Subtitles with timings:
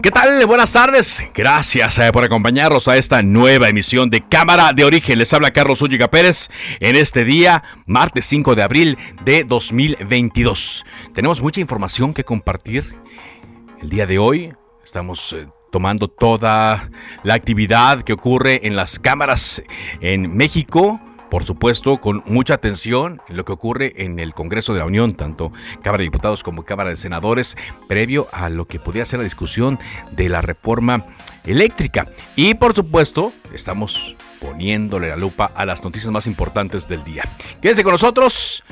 [0.00, 0.46] ¿Qué tal?
[0.46, 1.24] Buenas tardes.
[1.34, 5.18] Gracias eh, por acompañarnos a esta nueva emisión de Cámara de Origen.
[5.18, 10.86] Les habla Carlos Úñiga Pérez en este día, martes 5 de abril de 2022.
[11.14, 12.94] Tenemos mucha información que compartir
[13.82, 14.54] el día de hoy.
[14.84, 16.90] Estamos eh, tomando toda
[17.24, 19.64] la actividad que ocurre en las cámaras
[20.00, 24.80] en México por supuesto, con mucha atención en lo que ocurre en el Congreso de
[24.80, 29.04] la Unión, tanto Cámara de Diputados como Cámara de Senadores, previo a lo que podría
[29.04, 29.78] ser la discusión
[30.12, 31.04] de la reforma
[31.44, 32.06] eléctrica.
[32.36, 37.24] Y por supuesto, estamos poniéndole la lupa a las noticias más importantes del día.
[37.60, 38.64] Quédense con nosotros.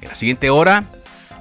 [0.00, 0.84] En la siguiente hora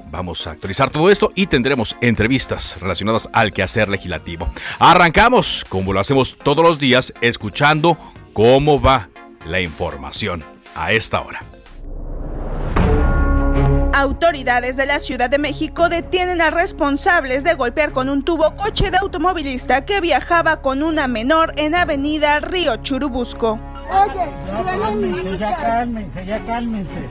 [0.10, 4.50] vamos a actualizar todo esto y tendremos entrevistas relacionadas al quehacer legislativo.
[4.80, 7.98] Arrancamos, como lo hacemos todos los días, escuchando
[8.34, 9.10] cómo va
[9.46, 11.40] la información a esta hora.
[13.94, 18.90] Autoridades de la Ciudad de México detienen a responsables de golpear con un tubo coche
[18.90, 23.60] de automovilista que viajaba con una menor en Avenida Río Churubusco.
[23.90, 24.30] Oye,
[24.66, 27.10] cálmense, ya cálmense, ya cálmense.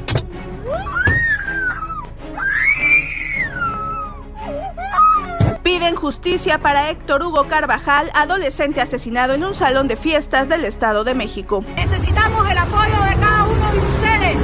[5.62, 11.04] Piden justicia para Héctor Hugo Carvajal, adolescente asesinado en un salón de fiestas del Estado
[11.04, 11.64] de México.
[11.76, 14.38] Necesitamos el apoyo de cada uno de ustedes,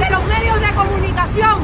[0.00, 1.58] de los medios de comunicación,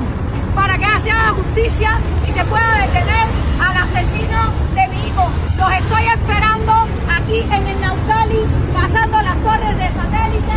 [0.55, 1.99] para que se haga justicia
[2.29, 3.27] y se pueda detener
[3.61, 5.31] al asesino de mi hijo.
[5.59, 6.73] Los estoy esperando
[7.09, 8.41] aquí en el Nautali,
[8.73, 10.55] pasando las torres de satélite.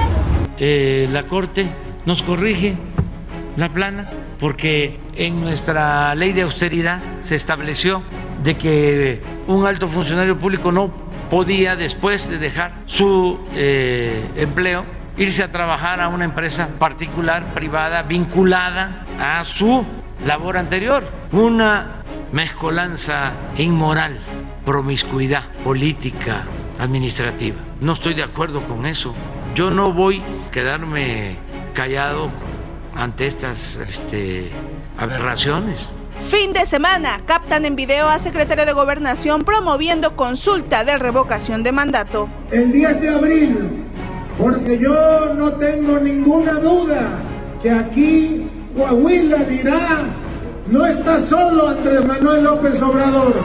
[0.58, 1.70] Eh, la Corte
[2.06, 2.78] nos corrige
[3.58, 4.10] la plana
[4.40, 8.04] porque en nuestra ley de austeridad se estableció
[8.44, 10.92] de que un alto funcionario público no
[11.30, 14.86] podía, después de dejar su eh, empleo,
[15.18, 19.86] irse a trabajar a una empresa particular, privada, vinculada a su
[20.26, 21.04] labor anterior.
[21.32, 24.20] Una mezcolanza inmoral,
[24.66, 26.46] promiscuidad política,
[26.80, 27.58] administrativa.
[27.80, 29.14] No estoy de acuerdo con eso.
[29.56, 31.38] Yo no voy a quedarme
[31.74, 32.32] callado
[32.96, 34.52] ante estas este,
[34.98, 35.92] aberraciones.
[36.30, 41.72] Fin de semana, captan en video a secretario de Gobernación promoviendo consulta de revocación de
[41.72, 42.30] mandato.
[42.52, 43.83] El 10 de abril,
[44.38, 44.94] porque yo
[45.36, 47.20] no tengo ninguna duda
[47.62, 50.04] que aquí Coahuila dirá,
[50.68, 53.36] no está solo Andrés Manuel López Obrador.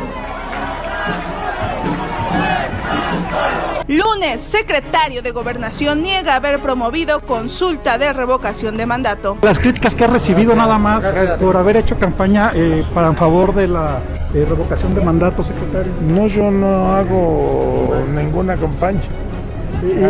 [3.88, 9.38] Lunes, secretario de Gobernación niega haber promovido consulta de revocación de mandato.
[9.41, 11.06] Las críticas que ha recibido nada más
[11.41, 14.00] por haber hecho campaña eh, para en favor de la
[14.34, 15.93] eh, revocación de mandato, secretario.
[16.03, 19.00] No, yo no hago ninguna campaña.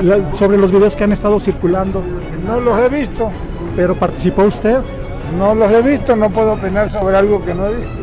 [0.03, 2.03] La- sobre los videos que han estado circulando,
[2.47, 3.31] No los he visto.
[3.77, 4.79] pero participó usted.
[5.39, 7.99] No los he visto, no puedo opinar sobre algo que no he visto.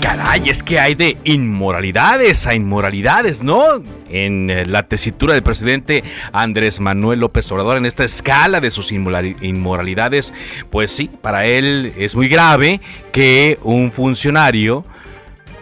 [0.00, 3.62] Caray, es que hay de inmoralidades a inmoralidades, ¿no?
[4.10, 8.92] En eh, la tesitura del presidente Andrés Manuel López Obrador, en esta escala de sus
[8.92, 10.32] inmorali- inmoralidades,
[10.70, 12.80] pues sí, para él es muy grave
[13.12, 14.84] que un funcionario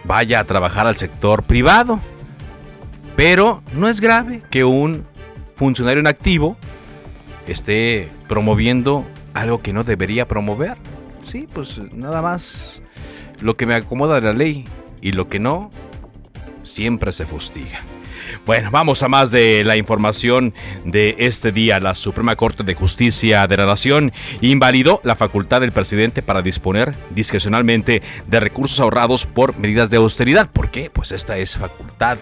[0.03, 1.99] vaya a trabajar al sector privado.
[3.15, 5.05] Pero no es grave que un
[5.55, 6.57] funcionario en activo
[7.47, 10.77] esté promoviendo algo que no debería promover.
[11.23, 12.81] Sí, pues nada más
[13.39, 14.65] lo que me acomoda de la ley
[15.01, 15.69] y lo que no,
[16.63, 17.81] siempre se fustiga.
[18.45, 20.53] Bueno, vamos a más de la información
[20.85, 21.79] de este día.
[21.79, 24.11] La Suprema Corte de Justicia de la Nación
[24.41, 30.49] invalidó la facultad del presidente para disponer discrecionalmente de recursos ahorrados por medidas de austeridad.
[30.49, 30.89] ¿Por qué?
[30.89, 32.17] Pues esta es facultad.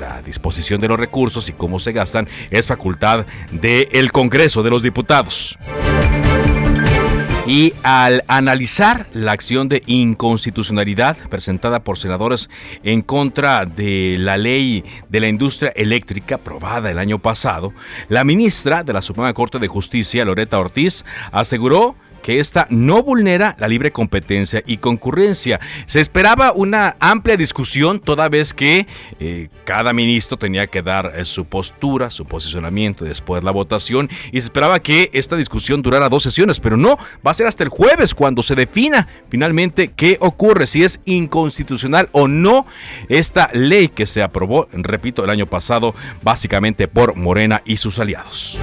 [0.00, 4.82] La disposición de los recursos y cómo se gastan es facultad del Congreso de los
[4.82, 5.58] Diputados.
[7.46, 12.50] Y al analizar la acción de inconstitucionalidad presentada por senadores
[12.82, 17.72] en contra de la ley de la industria eléctrica aprobada el año pasado,
[18.08, 21.94] la ministra de la Suprema Corte de Justicia, Loreta Ortiz, aseguró
[22.26, 25.60] que esta no vulnera la libre competencia y concurrencia.
[25.86, 28.88] Se esperaba una amplia discusión toda vez que
[29.20, 34.10] eh, cada ministro tenía que dar eh, su postura, su posicionamiento después de la votación
[34.32, 37.62] y se esperaba que esta discusión durara dos sesiones, pero no, va a ser hasta
[37.62, 42.66] el jueves cuando se defina finalmente qué ocurre, si es inconstitucional o no
[43.08, 45.94] esta ley que se aprobó, repito, el año pasado
[46.24, 48.58] básicamente por Morena y sus aliados.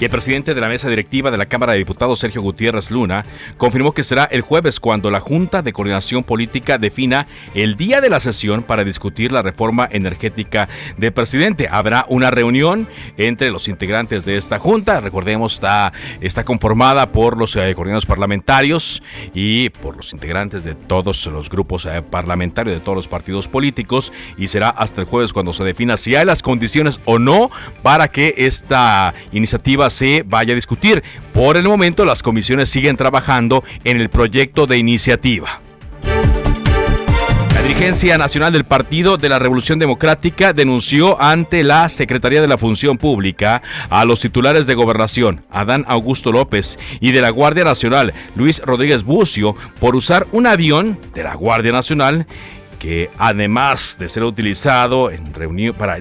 [0.00, 3.24] Y el presidente de la mesa directiva de la Cámara de Diputados, Sergio Gutiérrez Luna,
[3.56, 8.08] confirmó que será el jueves cuando la Junta de Coordinación Política defina el día de
[8.08, 10.68] la sesión para discutir la reforma energética
[10.98, 11.66] del presidente.
[11.68, 12.86] Habrá una reunión
[13.16, 15.00] entre los integrantes de esta Junta.
[15.00, 19.02] Recordemos, está, está conformada por los eh, coordinadores parlamentarios
[19.34, 24.12] y por los integrantes de todos los grupos eh, parlamentarios, de todos los partidos políticos.
[24.36, 27.50] Y será hasta el jueves cuando se defina si hay las condiciones o no
[27.82, 31.02] para que esta iniciativa se vaya a discutir.
[31.32, 35.60] Por el momento las comisiones siguen trabajando en el proyecto de iniciativa.
[37.58, 42.56] La dirigencia nacional del Partido de la Revolución Democrática denunció ante la Secretaría de la
[42.56, 48.14] Función Pública a los titulares de Gobernación, Adán Augusto López, y de la Guardia Nacional,
[48.36, 52.28] Luis Rodríguez Bucio, por usar un avión de la Guardia Nacional
[52.78, 55.98] que además de ser utilizado en reunión para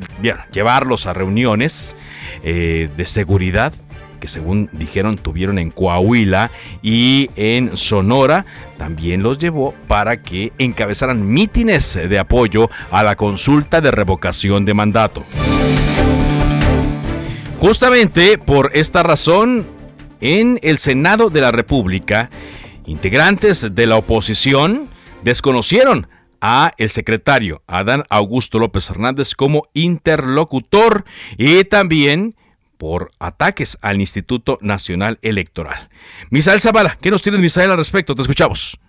[0.51, 1.95] llevarlos a reuniones
[2.43, 3.73] eh, de seguridad,
[4.19, 6.51] que según dijeron tuvieron en Coahuila
[6.81, 8.45] y en Sonora,
[8.77, 14.73] también los llevó para que encabezaran mítines de apoyo a la consulta de revocación de
[14.73, 15.23] mandato.
[17.59, 19.65] Justamente por esta razón,
[20.21, 22.29] en el Senado de la República,
[22.85, 24.89] integrantes de la oposición
[25.23, 26.07] desconocieron
[26.41, 31.03] a el secretario Adán Augusto López Hernández como interlocutor
[31.37, 32.35] y también
[32.77, 35.89] por ataques al Instituto Nacional Electoral.
[36.29, 38.15] Misael Zavala, ¿qué nos tienes Misael al respecto?
[38.15, 38.79] Te escuchamos.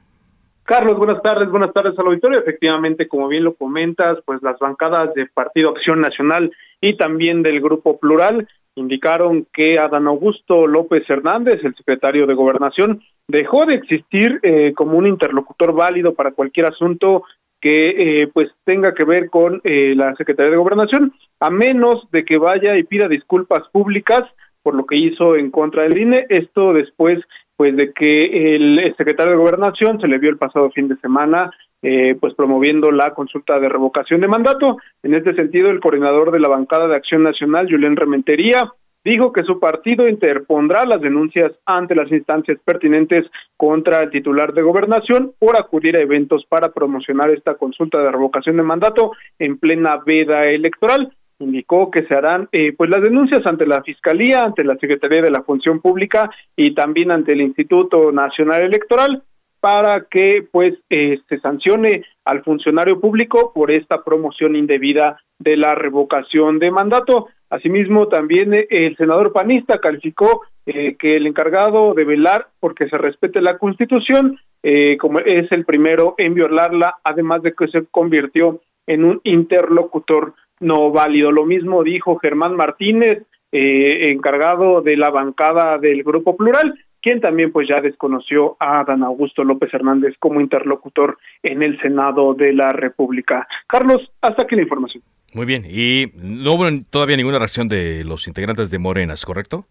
[0.65, 2.41] Carlos, buenas tardes, buenas tardes al auditorio.
[2.41, 6.53] Efectivamente, como bien lo comentas, pues las bancadas de Partido Acción Nacional
[6.83, 8.47] y también del Grupo Plural
[8.79, 14.97] indicaron que Adán Augusto López Hernández, el secretario de Gobernación, dejó de existir eh, como
[14.97, 17.25] un interlocutor válido para cualquier asunto
[17.61, 22.25] que eh, pues tenga que ver con eh, la Secretaría de Gobernación, a menos de
[22.25, 24.23] que vaya y pida disculpas públicas
[24.63, 27.21] por lo que hizo en contra del INE, esto después
[27.57, 31.51] pues de que el secretario de Gobernación se le vio el pasado fin de semana
[31.83, 34.79] eh, pues promoviendo la consulta de revocación de mandato.
[35.03, 38.73] En este sentido, el coordinador de la bancada de Acción Nacional, Julián Rementería,
[39.05, 43.27] dijo que su partido interpondrá las denuncias ante las instancias pertinentes
[43.57, 48.57] contra el titular de gobernación por acudir a eventos para promocionar esta consulta de revocación
[48.57, 51.13] de mandato en plena veda electoral.
[51.41, 55.31] Indicó que se harán eh, pues las denuncias ante la Fiscalía, ante la Secretaría de
[55.31, 59.23] la Función Pública y también ante el Instituto Nacional Electoral
[59.61, 66.59] para que pues se sancione al funcionario público por esta promoción indebida de la revocación
[66.59, 67.29] de mandato.
[67.51, 72.99] Asimismo, también eh, el senador panista calificó eh, que el encargado de velar porque se
[72.99, 78.61] respete la Constitución, eh, como es el primero en violarla, además de que se convirtió
[78.87, 81.33] en un interlocutor no válido.
[81.33, 86.75] Lo mismo dijo Germán Martínez, encargado de la bancada del Grupo Plural,
[87.09, 92.35] quien también pues ya desconoció a Dan Augusto López Hernández como interlocutor en el Senado
[92.35, 93.49] de la República.
[93.67, 95.03] Carlos, hasta aquí la información.
[95.33, 99.65] Muy bien, y no hubo todavía ninguna reacción de los integrantes de Morenas, ¿correcto?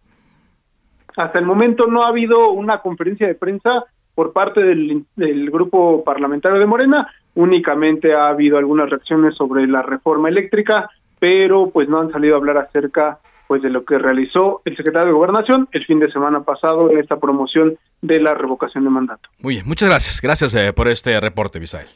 [1.16, 3.84] Hasta el momento no ha habido una conferencia de prensa
[4.16, 5.04] por parte del,
[5.52, 10.90] grupo parlamentario de Morena, únicamente ha habido algunas reacciones sobre la reforma eléctrica,
[11.20, 15.08] pero pues no han salido a hablar acerca pues de lo que realizó el secretario
[15.08, 19.28] de Gobernación el fin de semana pasado en esta promoción de la revocación de mandato.
[19.40, 20.20] Muy bien, muchas gracias.
[20.20, 21.88] Gracias eh, por este reporte, Misael.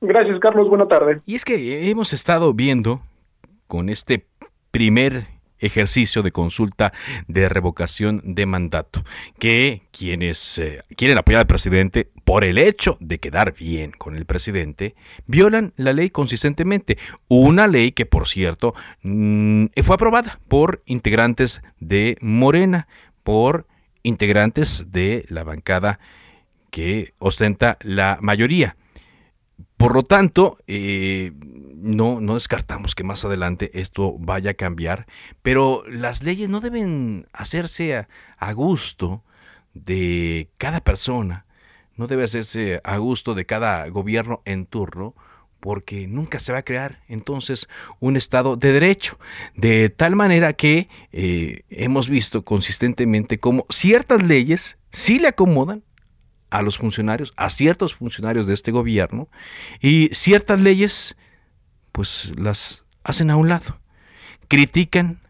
[0.00, 0.68] Gracias, Carlos.
[0.68, 1.18] Buena tarde.
[1.26, 3.02] Y es que hemos estado viendo
[3.66, 4.26] con este
[4.70, 5.26] primer
[5.60, 6.92] ejercicio de consulta
[7.28, 9.04] de revocación de mandato,
[9.38, 14.26] que quienes eh, quieren apoyar al presidente por el hecho de quedar bien con el
[14.26, 14.94] presidente,
[15.26, 16.98] violan la ley consistentemente.
[17.28, 22.88] Una ley que, por cierto, mm, fue aprobada por integrantes de Morena,
[23.22, 23.66] por
[24.02, 25.98] integrantes de la bancada
[26.70, 28.76] que ostenta la mayoría.
[29.80, 31.32] Por lo tanto, eh,
[31.78, 35.06] no, descartamos que más adelante esto vaya a cambiar,
[35.40, 38.06] pero las leyes no deben hacerse
[38.36, 39.24] a, gusto
[39.72, 41.46] de cada persona,
[41.96, 45.14] no debe hacerse a gusto de cada gobierno en turno,
[45.60, 47.66] porque nunca se va a crear entonces
[48.00, 49.18] un Estado de derecho.
[49.54, 55.84] De tal manera que eh, hemos visto consistentemente cómo ciertas leyes sí le acomodan
[56.50, 59.28] a los funcionarios, a ciertos funcionarios de este gobierno,
[59.80, 61.16] y ciertas leyes
[61.92, 63.80] pues las hacen a un lado.
[64.48, 65.20] Critican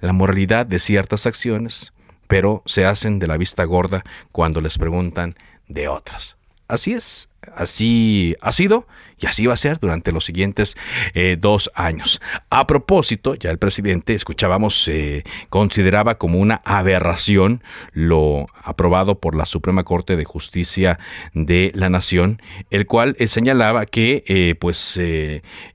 [0.00, 1.92] la moralidad de ciertas acciones,
[2.26, 5.34] pero se hacen de la vista gorda cuando les preguntan
[5.68, 6.36] de otras.
[6.72, 8.86] Así es, así ha sido
[9.18, 10.74] y así va a ser durante los siguientes
[11.12, 12.18] eh, dos años.
[12.48, 17.62] A propósito, ya el presidente, escuchábamos, eh, consideraba como una aberración
[17.92, 20.98] lo aprobado por la Suprema Corte de Justicia
[21.34, 24.98] de la Nación, el cual eh, señalaba que pues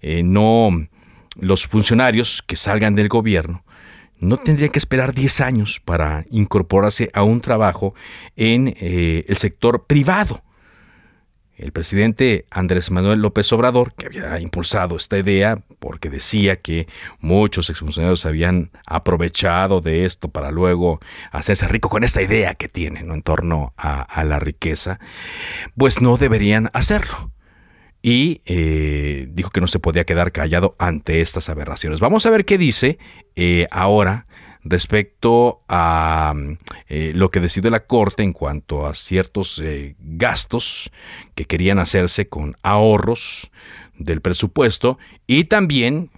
[0.02, 0.72] no
[1.40, 3.64] los funcionarios que salgan del gobierno
[4.20, 7.94] no tendrían que esperar 10 años para incorporarse a un trabajo
[8.36, 10.42] en el sector privado
[11.58, 16.88] el presidente Andrés Manuel López Obrador, que había impulsado esta idea porque decía que
[17.20, 21.00] muchos exfuncionarios habían aprovechado de esto para luego
[21.32, 25.00] hacerse rico con esa idea que tienen en torno a, la riqueza,
[25.76, 27.32] pues no deberían hacerlo.
[28.02, 32.00] Y eh, dijo que no se podía quedar callado ante estas aberraciones.
[32.00, 33.00] Vamos a ver qué dice
[33.36, 34.27] eh, ahora
[34.64, 36.34] respecto a
[36.88, 40.92] eh, lo que decidió la Corte en cuanto a ciertos eh, gastos
[41.36, 43.52] que querían hacerse con ahorros
[43.98, 46.12] del presupuesto y también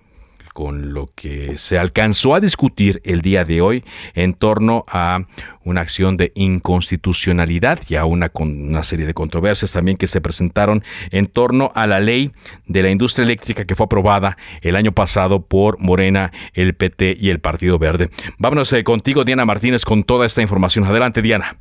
[0.53, 5.25] con lo que se alcanzó a discutir el día de hoy en torno a
[5.63, 10.83] una acción de inconstitucionalidad y a una, una serie de controversias también que se presentaron
[11.11, 12.31] en torno a la ley
[12.67, 17.29] de la industria eléctrica que fue aprobada el año pasado por Morena, el PT y
[17.29, 18.09] el Partido Verde.
[18.37, 20.85] Vámonos eh, contigo, Diana Martínez, con toda esta información.
[20.85, 21.57] Adelante, Diana.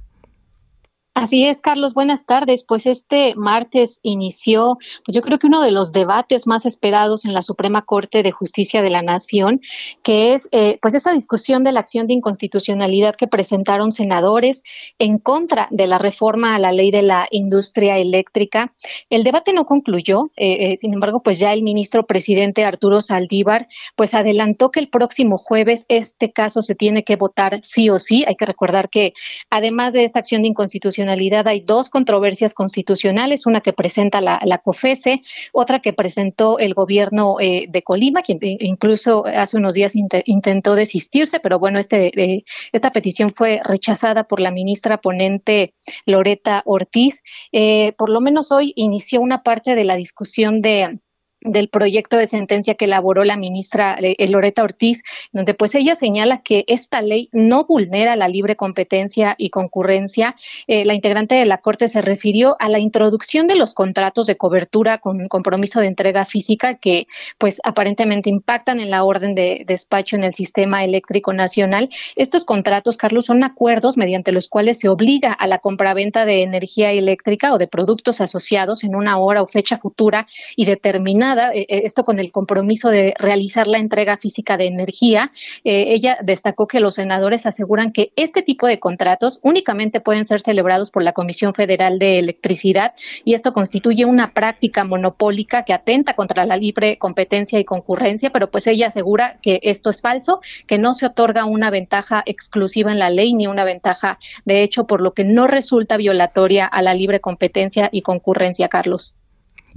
[1.21, 2.63] Así es, Carlos, buenas tardes.
[2.63, 7.35] Pues este martes inició, pues yo creo que uno de los debates más esperados en
[7.35, 9.61] la Suprema Corte de Justicia de la Nación,
[10.05, 14.63] que es eh, pues esa discusión de la acción de inconstitucionalidad que presentaron senadores
[15.01, 18.73] en contra de la reforma a la ley de la industria eléctrica.
[19.11, 23.67] El debate no concluyó, eh, eh, sin embargo, pues ya el ministro presidente Arturo Saldívar
[23.97, 28.25] pues adelantó que el próximo jueves este caso se tiene que votar sí o sí.
[28.29, 29.15] Hay que recordar que
[29.51, 35.23] además de esta acción de inconstitucionalidad, hay dos controversias constitucionales, una que presenta la, COFESE,
[35.53, 41.41] otra que presentó el gobierno eh, de Colima, quien incluso hace unos días intentó desistirse,
[41.41, 45.73] pero bueno, este, eh, esta petición fue rechazada por la ministra ponente
[46.07, 47.23] Loreta Ortiz.
[47.53, 50.99] Eh, por lo menos hoy inició una parte de la discusión de
[51.41, 55.03] del proyecto de sentencia que elaboró la ministra eh, Loreta Ortiz,
[55.33, 60.37] donde pues ella señala que esta ley no vulnera la libre competencia y concurrencia.
[60.67, 64.37] Eh, la integrante de la Corte se refirió a la introducción de los contratos de
[64.37, 67.07] cobertura con compromiso de entrega física que
[67.39, 71.89] pues aparentemente impactan en la orden de despacho en el sistema eléctrico nacional.
[72.17, 76.91] Estos contratos, Carlos, son acuerdos mediante los cuales se obliga a la compraventa de energía
[76.93, 80.27] eléctrica o de productos asociados en una hora o fecha futura
[80.57, 85.33] y determinada eh, eh, esto con el compromiso de realizar la entrega física de energía.
[85.65, 90.41] Eh, ella destacó que los senadores aseguran que este tipo de contratos únicamente pueden ser
[90.41, 92.95] celebrados por la Comisión Federal de Electricidad
[93.25, 98.51] y esto constituye una práctica monopólica que atenta contra la libre competencia y concurrencia, pero
[98.51, 102.99] pues ella asegura que esto es falso, que no se otorga una ventaja exclusiva en
[102.99, 106.95] la ley ni una ventaja de hecho, por lo que no resulta violatoria a la
[106.95, 109.15] libre competencia y concurrencia, Carlos.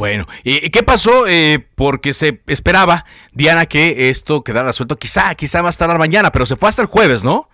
[0.01, 1.27] Bueno, ¿y qué pasó?
[1.27, 4.97] Eh, porque se esperaba, Diana, que esto quedara suelto.
[4.97, 7.47] Quizá, quizá va a estar mañana, pero se fue hasta el jueves, ¿no?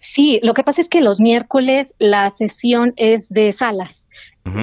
[0.00, 4.08] Sí, lo que pasa es que los miércoles la sesión es de salas.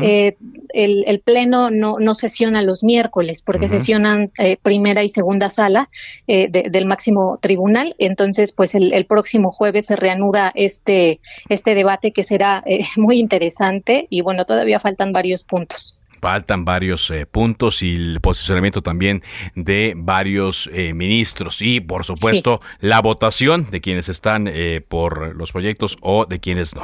[0.03, 0.37] Eh,
[0.75, 5.89] el, pleno no, no, sesiona los miércoles porque sesionan eh, primera y segunda sala
[6.27, 7.95] del máximo tribunal.
[7.97, 12.63] Entonces, pues el, el, próximo jueves se reanuda este, este debate que será
[12.95, 15.97] muy interesante y bueno, todavía faltan varios puntos.
[16.21, 19.23] Faltan varios eh, puntos y el posicionamiento también
[19.55, 25.51] de varios eh, ministros y, por supuesto, la votación de quienes están eh, por los
[25.51, 26.83] proyectos o de quienes no.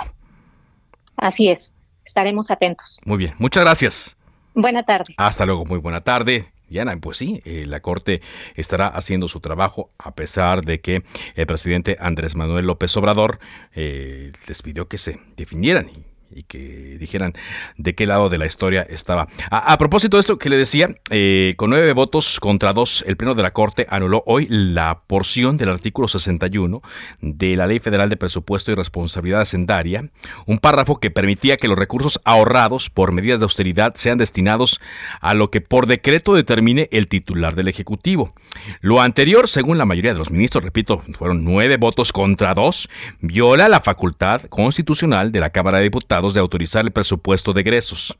[1.17, 2.99] Así es, estaremos atentos.
[3.05, 4.17] Muy bien, muchas gracias.
[4.55, 5.13] Buena tarde.
[5.17, 6.51] Hasta luego, muy buena tarde.
[6.67, 8.21] Diana, pues sí, la Corte
[8.55, 11.03] estará haciendo su trabajo a pesar de que
[11.35, 13.39] el presidente Andrés Manuel López Obrador
[13.73, 17.33] les pidió que se definieran y y que dijeran
[17.77, 19.27] de qué lado de la historia estaba.
[19.49, 23.35] A, propósito de esto que le decía, eh, con nueve votos contra dos, el Pleno
[23.35, 26.81] de la Corte anuló hoy la porción del artículo 61
[27.21, 30.09] de la Ley Federal de Presupuesto y Responsabilidad Hacendaria,
[30.45, 34.79] un párrafo que permitía que los recursos ahorrados por medidas de austeridad sean destinados
[35.21, 38.33] a lo que por decreto determine el titular del Ejecutivo.
[38.81, 42.89] Lo anterior, según la mayoría de los ministros, repito, fueron nueve votos contra dos,
[43.21, 48.17] viola la facultad constitucional de la Cámara de Diputados de autorizar el presupuesto de egresos.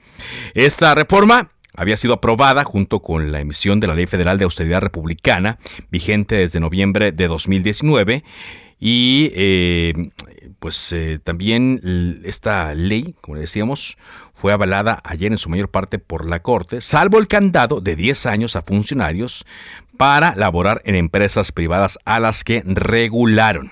[0.54, 4.82] Esta reforma había sido aprobada junto con la emisión de la Ley Federal de Austeridad
[4.82, 5.60] Republicana,
[5.92, 8.24] vigente desde noviembre de 2019,
[8.80, 9.94] y eh,
[10.60, 13.98] pues eh, también esta ley, como decíamos,
[14.34, 18.26] fue avalada ayer en su mayor parte por la Corte, salvo el candado de 10
[18.28, 19.46] años a funcionarios
[19.98, 23.72] para laborar en empresas privadas a las que regularon.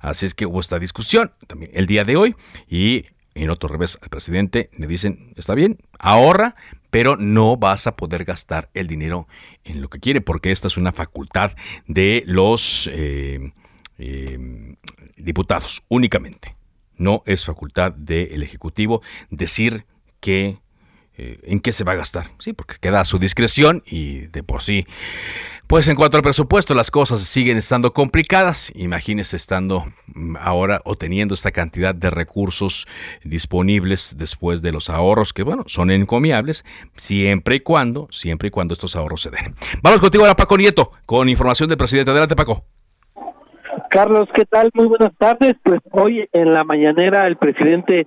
[0.00, 2.34] Así es que hubo esta discusión también el día de hoy
[2.68, 3.04] y
[3.34, 6.54] en otro revés al presidente le dicen, está bien, ahorra,
[6.90, 9.26] pero no vas a poder gastar el dinero
[9.64, 11.52] en lo que quiere, porque esta es una facultad
[11.86, 13.52] de los eh,
[13.98, 14.76] eh,
[15.16, 16.56] diputados únicamente.
[16.96, 19.86] No es facultad del Ejecutivo decir
[20.20, 20.58] que
[21.16, 24.42] eh, en qué se va a gastar, sí, porque queda a su discreción y de
[24.42, 24.86] por sí
[25.66, 28.72] pues en cuanto al presupuesto, las cosas siguen estando complicadas.
[28.74, 32.86] Imagínese estando mm, ahora o teniendo esta cantidad de recursos
[33.24, 36.64] disponibles después de los ahorros que, bueno, son encomiables,
[36.96, 39.54] siempre y cuando, siempre y cuando estos ahorros se den.
[39.82, 42.10] Vamos contigo ahora, Paco Nieto, con información del presidente.
[42.10, 42.64] Adelante, Paco.
[43.92, 44.70] Carlos, ¿qué tal?
[44.74, 45.54] Muy buenas tardes.
[45.62, 48.06] Pues hoy en la mañanera el presidente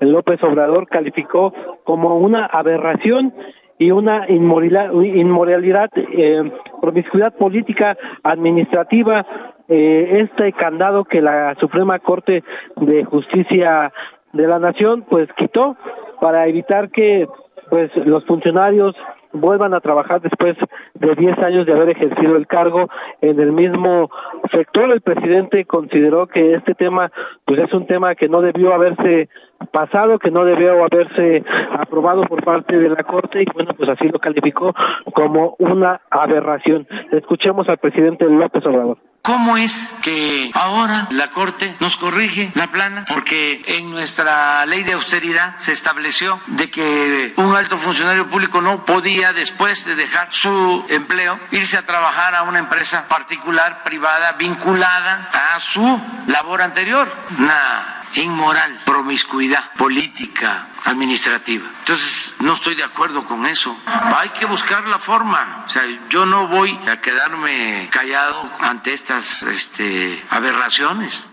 [0.00, 1.52] López Obrador calificó
[1.84, 3.34] como una aberración
[3.78, 9.26] y una inmoralidad, eh, promiscuidad política administrativa,
[9.68, 12.42] eh, este candado que la Suprema Corte
[12.76, 13.92] de Justicia
[14.32, 15.76] de la Nación pues quitó
[16.20, 17.26] para evitar que
[17.68, 18.94] pues los funcionarios
[19.32, 20.56] vuelvan a trabajar después
[20.94, 22.88] de 10 años de haber ejercido el cargo
[23.20, 24.10] en el mismo
[24.52, 24.90] sector.
[24.90, 27.10] El presidente consideró que este tema
[27.44, 29.28] pues es un tema que no debió haberse
[29.72, 31.44] pasado, que no debió haberse
[31.78, 34.74] aprobado por parte de la Corte y bueno, pues así lo calificó
[35.14, 36.86] como una aberración.
[37.12, 38.98] Escuchemos al presidente López Obrador.
[39.26, 43.04] ¿Cómo es que ahora la Corte nos corrige la plana?
[43.08, 48.84] Porque en nuestra ley de austeridad se estableció de que un alto funcionario público no
[48.84, 55.28] podía, después de dejar su empleo, irse a trabajar a una empresa particular, privada, vinculada
[55.32, 57.08] a su labor anterior.
[57.36, 61.70] Una inmoral, promiscuidad política, administrativa.
[61.80, 63.76] Entonces, no estoy de acuerdo con eso.
[63.86, 65.64] Hay que buscar la forma.
[65.66, 71.28] O sea, yo no voy a quedarme callado ante estas este, aberraciones.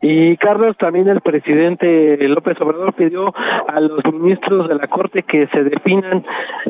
[0.00, 3.34] Y Carlos, también el presidente López Obrador pidió
[3.66, 6.24] a los ministros de la Corte que se definan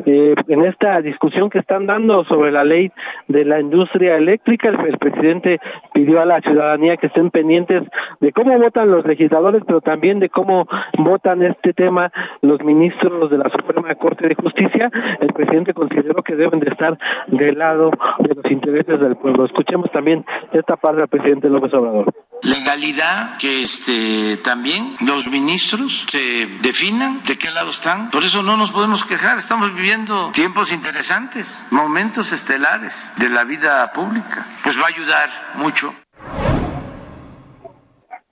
[0.05, 2.91] eh, en esta discusión que están dando sobre la ley
[3.27, 4.69] de la industria eléctrica.
[4.69, 5.59] El, presidente
[5.93, 7.83] pidió a la ciudadanía que estén pendientes
[8.19, 12.11] de cómo votan los legisladores, pero también de cómo votan este tema
[12.41, 14.89] los ministros de la Suprema Corte de Justicia.
[15.19, 19.45] El presidente consideró que deben de estar del lado de los intereses del pueblo.
[19.45, 22.11] Escuchemos también esta parte del presidente López Obrador.
[22.43, 28.09] Legalidad que este, también los ministros se definan de qué lado están.
[28.11, 33.91] Por eso no nos podemos quejar, estamos viviendo tiempos interesantes, momentos estelares de la vida
[33.93, 34.45] pública.
[34.63, 35.93] Pues va a ayudar mucho.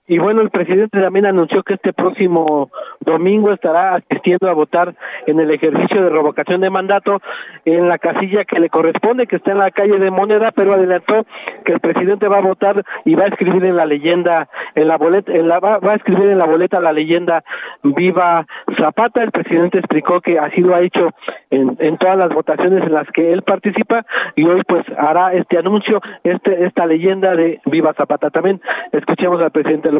[0.08, 4.94] Y bueno, el presidente también anunció que este próximo domingo estará asistiendo a votar
[5.26, 7.20] en el ejercicio de revocación de mandato
[7.66, 11.26] en la casilla que le corresponde, que está en la calle de Moneda, pero adelantó
[11.66, 14.96] que el presidente va a votar y va a escribir en la leyenda, en la
[14.96, 17.44] boleta, en la, va, a escribir en la boleta la leyenda
[17.82, 18.46] Viva
[18.80, 19.22] Zapata.
[19.22, 21.10] El presidente explicó que así lo ha hecho
[21.50, 25.58] en, en todas las votaciones en las que él participa y hoy pues hará este
[25.58, 28.30] anuncio, este esta leyenda de Viva Zapata.
[28.30, 29.97] También escuchemos al presidente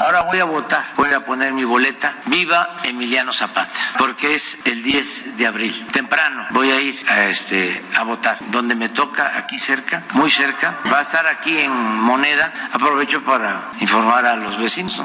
[0.00, 2.14] Ahora voy a votar, voy a poner mi boleta.
[2.26, 5.72] Viva Emiliano Zapata, porque es el 10 de abril.
[5.92, 10.80] Temprano voy a ir a, este, a votar, donde me toca, aquí cerca, muy cerca.
[10.92, 12.52] Va a estar aquí en Moneda.
[12.72, 15.02] Aprovecho para informar a los vecinos.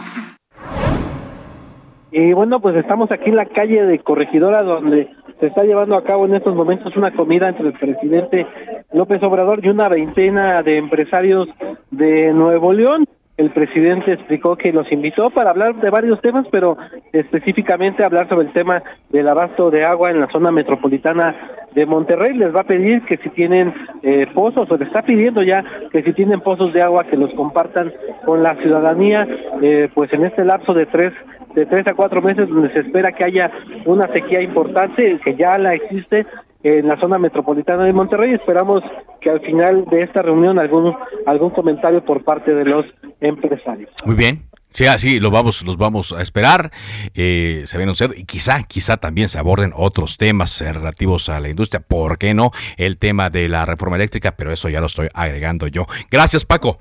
[2.12, 6.04] Y bueno, pues estamos aquí en la calle de Corregidora, donde se está llevando a
[6.04, 8.48] cabo en estos momentos una comida entre el presidente
[8.91, 11.48] López Obrador y una veintena de empresarios
[11.91, 13.06] de Nuevo León.
[13.39, 16.78] El presidente explicó que los invitó para hablar de varios temas, pero
[17.13, 21.34] específicamente hablar sobre el tema del abasto de agua en la zona metropolitana
[21.73, 22.34] de Monterrey.
[22.34, 23.73] Les va a pedir que si tienen
[24.04, 27.34] eh, pozos, o les está pidiendo ya que si tienen pozos de agua que los
[27.34, 27.93] compartan
[28.25, 29.25] con la ciudadanía,
[29.62, 31.13] eh, pues en este lapso de tres
[31.56, 33.49] de tres a cuatro meses donde se espera que haya
[33.86, 36.25] una sequía importante, que ya la existe,
[36.63, 38.34] en la zona metropolitana de Monterrey.
[38.34, 38.84] Esperamos
[39.22, 40.95] que al final de esta reunión algún
[41.26, 42.86] algún comentario por parte de los
[43.22, 43.89] empresarios.
[44.06, 44.50] Muy bien.
[44.72, 46.72] Sí, así lo vamos, los vamos a esperar.
[47.15, 51.82] Eh, se anunciado y quizá, quizá también se aborden otros temas relativos a la industria.
[51.82, 52.52] ¿Por qué no?
[52.78, 55.88] El tema de la reforma eléctrica, pero eso ya lo estoy agregando yo.
[56.12, 56.78] Gracias, Paco.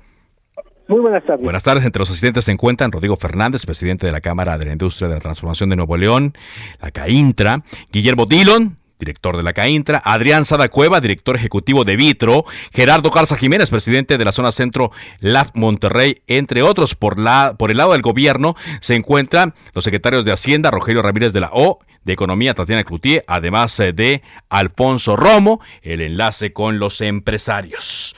[0.87, 1.43] Muy buenas tardes.
[1.43, 1.85] Buenas tardes.
[1.85, 5.15] Entre los asistentes se encuentran Rodrigo Fernández, presidente de la Cámara de la Industria de
[5.15, 6.33] la Transformación de Nuevo León,
[6.81, 12.43] la CAINTRA, Guillermo Dillon, director de la CAINTRA, Adrián Sada Cueva, director ejecutivo de Vitro,
[12.73, 16.95] Gerardo Garza Jiménez, presidente de la zona centro LAF Monterrey, entre otros.
[16.95, 21.31] Por, la, por el lado del gobierno se encuentran los secretarios de Hacienda, Rogelio Ramírez
[21.33, 26.79] de la O, de Economía, Tatiana Cloutier, además eh, de Alfonso Romo, el enlace con
[26.79, 28.15] los empresarios.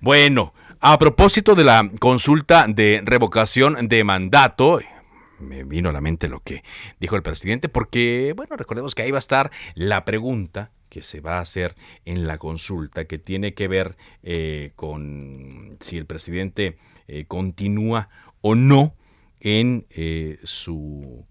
[0.00, 4.80] Bueno, a propósito de la consulta de revocación de mandato,
[5.44, 6.62] me vino a la mente lo que
[7.00, 11.20] dijo el presidente, porque, bueno, recordemos que ahí va a estar la pregunta que se
[11.20, 16.78] va a hacer en la consulta, que tiene que ver eh, con si el presidente
[17.08, 18.08] eh, continúa
[18.42, 18.94] o no
[19.40, 21.26] en eh, su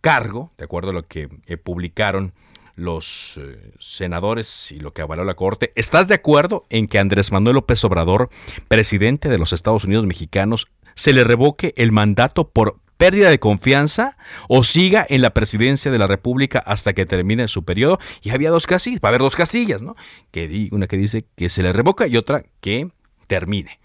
[0.00, 1.28] cargo, de acuerdo a lo que
[1.62, 2.34] publicaron
[2.74, 3.40] los
[3.80, 5.72] senadores y lo que avaló la Corte.
[5.74, 8.30] ¿Estás de acuerdo en que Andrés Manuel López Obrador,
[8.68, 14.18] presidente de los Estados Unidos mexicanos, se le revoque el mandato por pérdida de confianza
[14.48, 17.98] o siga en la presidencia de la República hasta que termine su periodo.
[18.20, 19.96] Y había dos casillas, va a haber dos casillas, ¿no?
[20.30, 22.90] Que, una que dice que se le revoca y otra que
[23.26, 23.78] termine.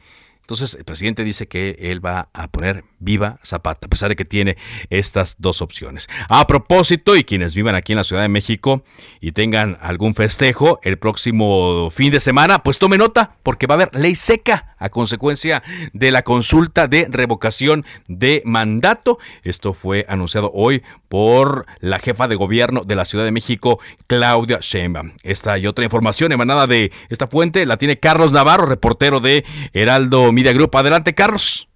[0.43, 4.25] Entonces el presidente dice que él va a poner viva Zapata, a pesar de que
[4.25, 4.57] tiene
[4.89, 6.09] estas dos opciones.
[6.27, 8.83] A propósito, y quienes vivan aquí en la Ciudad de México
[9.21, 13.77] y tengan algún festejo el próximo fin de semana, pues tome nota, porque va a
[13.77, 19.19] haber ley seca a consecuencia de la consulta de revocación de mandato.
[19.43, 24.59] Esto fue anunciado hoy por la jefa de gobierno de la Ciudad de México, Claudia
[24.61, 25.13] Sheinbaum.
[25.23, 30.32] Esta y otra información emanada de esta fuente la tiene Carlos Navarro, reportero de Heraldo
[30.33, 30.75] Media Group.
[30.75, 31.69] Adelante, Carlos.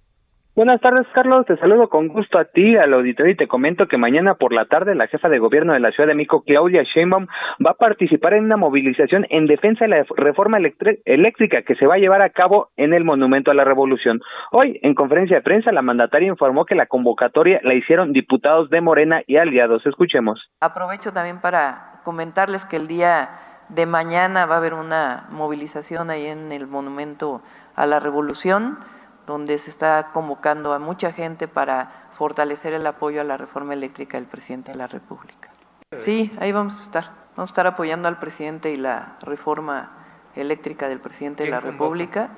[0.58, 1.46] Buenas tardes, Carlos.
[1.46, 4.64] Te saludo con gusto a ti, al auditorio, y te comento que mañana por la
[4.64, 7.28] tarde la jefa de gobierno de la Ciudad de México, Claudia Sheinbaum,
[7.64, 11.94] va a participar en una movilización en defensa de la reforma eléctrica que se va
[11.94, 14.20] a llevar a cabo en el Monumento a la Revolución.
[14.50, 18.80] Hoy, en conferencia de prensa, la mandataria informó que la convocatoria la hicieron diputados de
[18.80, 19.86] Morena y aliados.
[19.86, 20.50] Escuchemos.
[20.60, 23.28] Aprovecho también para comentarles que el día
[23.68, 28.78] de mañana va a haber una movilización ahí en el Monumento a la Revolución
[29.26, 34.16] donde se está convocando a mucha gente para fortalecer el apoyo a la reforma eléctrica
[34.16, 35.50] del presidente de la República.
[35.98, 37.04] Sí, ahí vamos a estar.
[37.36, 39.92] Vamos a estar apoyando al presidente y la reforma
[40.34, 42.30] eléctrica del presidente de la República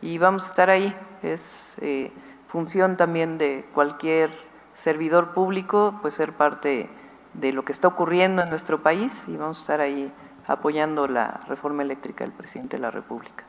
[0.00, 0.96] y vamos a estar ahí.
[1.22, 2.10] Es eh,
[2.48, 4.30] función también de cualquier
[4.74, 6.90] servidor público, pues ser parte
[7.34, 10.12] de lo que está ocurriendo en nuestro país y vamos a estar ahí
[10.46, 13.44] apoyando la reforma eléctrica del presidente de la República.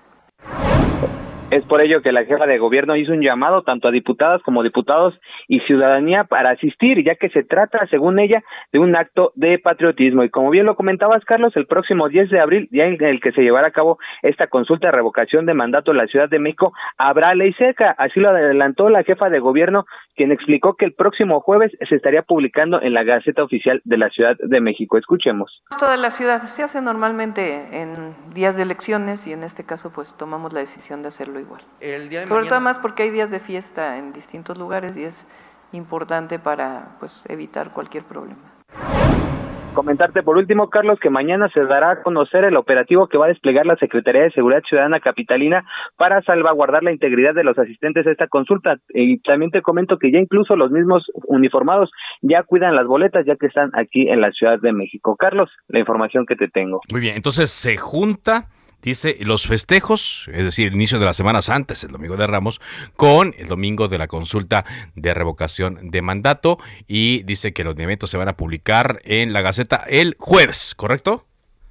[1.51, 4.61] Es por ello que la jefa de gobierno hizo un llamado tanto a diputadas como
[4.61, 9.57] diputados y ciudadanía para asistir, ya que se trata, según ella, de un acto de
[9.57, 10.23] patriotismo.
[10.23, 13.31] Y como bien lo comentabas, Carlos, el próximo 10 de abril, día en el que
[13.31, 16.71] se llevará a cabo esta consulta de revocación de mandato en la Ciudad de México,
[16.99, 17.95] habrá ley seca.
[17.97, 19.87] Así lo adelantó la jefa de gobierno,
[20.19, 24.09] quien explicó que el próximo jueves se estaría publicando en la Gaceta Oficial de la
[24.09, 24.97] Ciudad de México.
[24.97, 25.63] Escuchemos.
[25.79, 27.93] Toda la ciudad se hace normalmente en
[28.33, 31.61] días de elecciones y en este caso pues tomamos la decisión de hacerlo igual.
[32.27, 35.25] Sobre todo más porque hay días de fiesta en distintos lugares y es
[35.71, 38.41] importante para pues, evitar cualquier problema.
[39.79, 43.29] Comentarte por último, Carlos, que mañana se dará a conocer el operativo que va a
[43.29, 45.63] desplegar la Secretaría de Seguridad Ciudadana Capitalina
[45.95, 48.75] para salvaguardar la integridad de los asistentes a esta consulta.
[48.89, 51.89] Y también te comento que ya incluso los mismos uniformados
[52.21, 55.15] ya cuidan las boletas ya que están aquí en la Ciudad de México.
[55.15, 56.81] Carlos, la información que te tengo.
[56.91, 58.47] Muy bien, entonces se junta
[58.81, 62.61] Dice los festejos, es decir, el inicio de las semanas antes, el domingo de Ramos,
[62.95, 64.65] con el domingo de la consulta
[64.95, 69.41] de revocación de mandato y dice que los eventos se van a publicar en la
[69.41, 71.25] Gaceta el jueves, ¿correcto?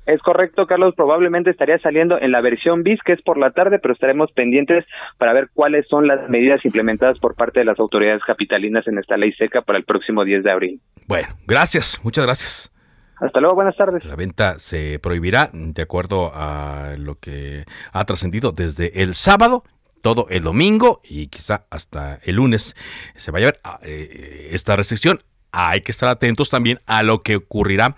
[0.08, 0.94] Es correcto, Carlos.
[0.96, 4.86] Probablemente estaría saliendo en la versión BIS, que es por la tarde, pero estaremos pendientes
[5.18, 9.18] para ver cuáles son las medidas implementadas por parte de las autoridades capitalinas en esta
[9.18, 10.80] ley seca para el próximo 10 de abril.
[11.06, 12.77] Bueno, gracias, muchas gracias.
[13.20, 14.04] Hasta luego, buenas tardes.
[14.04, 19.64] La venta se prohibirá de acuerdo a lo que ha trascendido desde el sábado
[20.02, 22.76] todo el domingo y quizá hasta el lunes
[23.16, 25.22] se vaya a ver ah, eh, esta restricción.
[25.50, 27.96] Hay que estar atentos también a lo que ocurrirá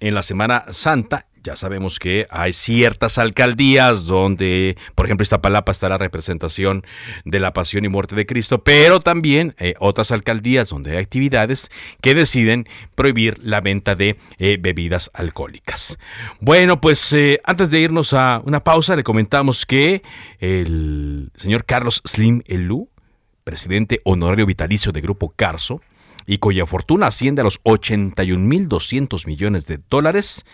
[0.00, 5.88] en la Semana Santa ya sabemos que hay ciertas alcaldías donde, por ejemplo, Iztapalapa está
[5.88, 6.84] la representación
[7.24, 11.70] de la pasión y muerte de Cristo, pero también eh, otras alcaldías donde hay actividades
[12.00, 15.98] que deciden prohibir la venta de eh, bebidas alcohólicas.
[16.40, 20.02] Bueno, pues eh, antes de irnos a una pausa, le comentamos que
[20.38, 22.88] el señor Carlos Slim Elú,
[23.44, 25.80] presidente honorario vitalicio de Grupo Carso,
[26.26, 30.44] y cuya fortuna asciende a los 81.200 millones de dólares,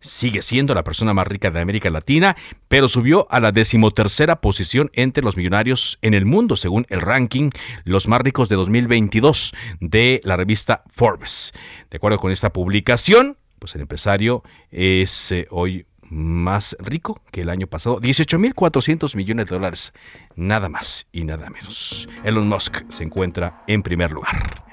[0.00, 2.36] sigue siendo la persona más rica de América Latina,
[2.68, 7.50] pero subió a la decimotercera posición entre los millonarios en el mundo, según el ranking
[7.84, 11.52] Los más ricos de 2022 de la revista Forbes.
[11.90, 17.48] De acuerdo con esta publicación, pues el empresario es eh, hoy más rico que el
[17.48, 19.92] año pasado, 18.400 millones de dólares,
[20.36, 22.08] nada más y nada menos.
[22.24, 24.65] Elon Musk se encuentra en primer lugar.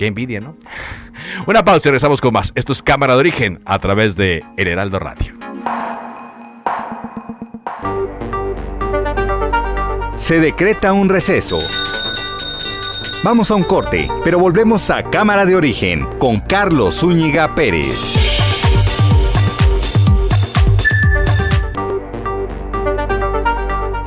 [0.00, 0.56] Qué envidia, ¿no?
[1.46, 2.52] Una pausa y regresamos con más.
[2.54, 5.34] Esto es Cámara de Origen a través de El Heraldo Radio.
[10.16, 11.58] Se decreta un receso.
[13.24, 17.94] Vamos a un corte, pero volvemos a Cámara de Origen con Carlos Zúñiga Pérez.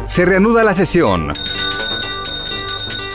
[0.08, 1.32] Se reanuda la sesión.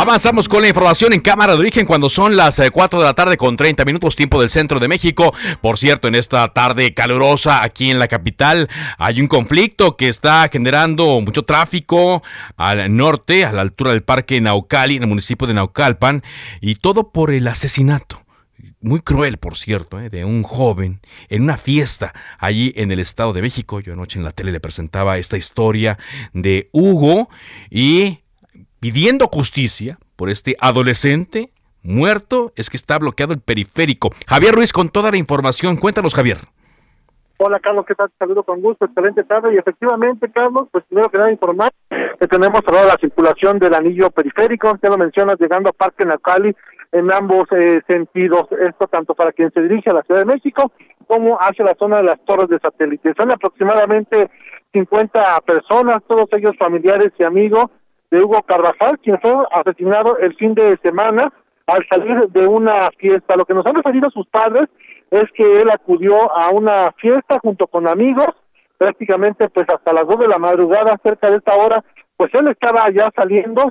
[0.00, 3.14] Avanzamos con la información en cámara de origen cuando son las 4 eh, de la
[3.14, 5.34] tarde con 30 minutos tiempo del centro de México.
[5.60, 10.48] Por cierto, en esta tarde calurosa aquí en la capital hay un conflicto que está
[10.52, 12.22] generando mucho tráfico
[12.56, 16.22] al norte, a la altura del parque Naucali, en el municipio de Naucalpan,
[16.60, 18.22] y todo por el asesinato
[18.80, 23.32] muy cruel, por cierto, eh, de un joven en una fiesta allí en el Estado
[23.32, 23.80] de México.
[23.80, 25.98] Yo anoche en la tele le presentaba esta historia
[26.34, 27.28] de Hugo
[27.68, 28.20] y
[28.80, 31.50] pidiendo justicia por este adolescente
[31.82, 34.10] muerto es que está bloqueado el periférico.
[34.26, 35.76] Javier Ruiz con toda la información.
[35.76, 36.38] Cuéntanos, Javier.
[37.40, 38.10] Hola Carlos, ¿qué tal?
[38.18, 39.54] Saludo con gusto, excelente tarde.
[39.54, 44.10] Y efectivamente, Carlos, pues primero que nada informar que tenemos ahora la circulación del anillo
[44.10, 46.54] periférico, ya lo mencionas, llegando a Parque Nacali
[46.90, 48.48] en ambos eh, sentidos.
[48.50, 50.72] Esto tanto para quien se dirige a la Ciudad de México
[51.06, 53.14] como hacia la zona de las torres de satélite.
[53.16, 54.28] Son aproximadamente
[54.72, 57.66] 50 personas, todos ellos familiares y amigos
[58.10, 61.32] de Hugo Carvajal, quien fue asesinado el fin de semana
[61.66, 63.36] al salir de una fiesta.
[63.36, 64.68] Lo que nos han referido sus padres
[65.10, 68.28] es que él acudió a una fiesta junto con amigos,
[68.76, 71.84] prácticamente pues hasta las dos de la madrugada, cerca de esta hora,
[72.16, 73.70] pues él estaba ya saliendo.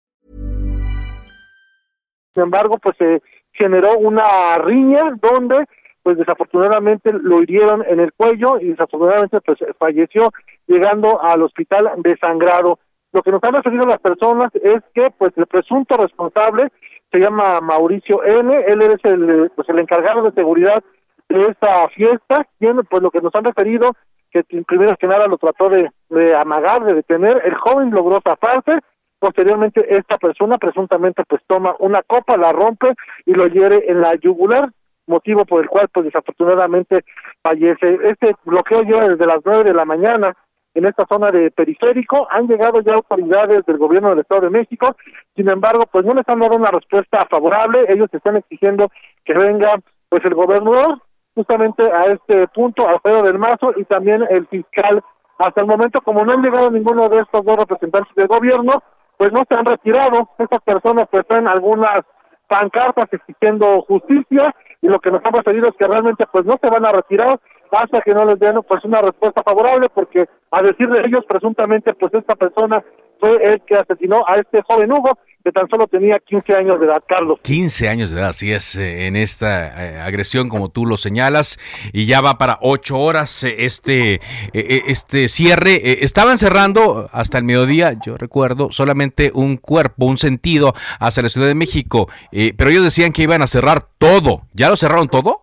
[2.33, 3.21] Sin embargo, pues se
[3.53, 5.65] generó una riña donde
[6.03, 10.31] pues desafortunadamente lo hirieron en el cuello y desafortunadamente pues falleció
[10.65, 12.79] llegando al hospital desangrado.
[13.13, 16.69] Lo que nos han referido las personas es que pues el presunto responsable
[17.11, 20.81] se llama Mauricio N, él es el pues el encargado de seguridad
[21.29, 23.91] de esta fiesta, quien pues lo que nos han referido
[24.31, 28.79] que primero que nada lo trató de, de amagar, de detener, el joven logró zafarse,
[29.21, 32.91] Posteriormente, esta persona presuntamente pues toma una copa, la rompe
[33.23, 34.71] y lo hiere en la yugular,
[35.05, 37.05] motivo por el cual pues desafortunadamente
[37.43, 37.99] fallece.
[38.03, 40.35] Este bloqueo lleva desde las nueve de la mañana
[40.73, 42.27] en esta zona de periférico.
[42.31, 44.95] Han llegado ya autoridades del gobierno del Estado de México,
[45.35, 47.85] sin embargo, pues no les han dado una respuesta favorable.
[47.89, 48.87] Ellos están exigiendo
[49.23, 49.75] que venga
[50.09, 50.99] pues el gobernador
[51.35, 55.03] justamente a este punto, Alfredo del Mazo y también el fiscal.
[55.37, 58.81] Hasta el momento, como no han llegado ninguno de estos dos representantes del gobierno,
[59.21, 60.31] pues no se han retirado.
[60.39, 62.01] Estas personas pues traen algunas
[62.47, 66.71] pancartas exigiendo justicia y lo que nos han referido es que realmente pues no se
[66.71, 67.39] van a retirar
[67.71, 71.93] hasta que no les den pues una respuesta favorable porque a decir de ellos presuntamente
[71.93, 72.83] pues esta persona
[73.21, 76.85] fue el que asesinó a este joven Hugo que tan solo tenía 15 años de
[76.85, 77.39] edad, Carlos.
[77.41, 81.57] 15 años de edad, así es, eh, en esta eh, agresión, como tú lo señalas,
[81.93, 84.21] y ya va para 8 horas eh, este,
[84.53, 86.03] este cierre.
[86.03, 91.47] estaban cerrando hasta el mediodía, yo recuerdo, solamente un cuerpo, un sentido hacia la Ciudad
[91.47, 94.41] de México, pero ellos decían que iban a cerrar todo.
[94.53, 95.41] ¿Ya lo cerraron todo?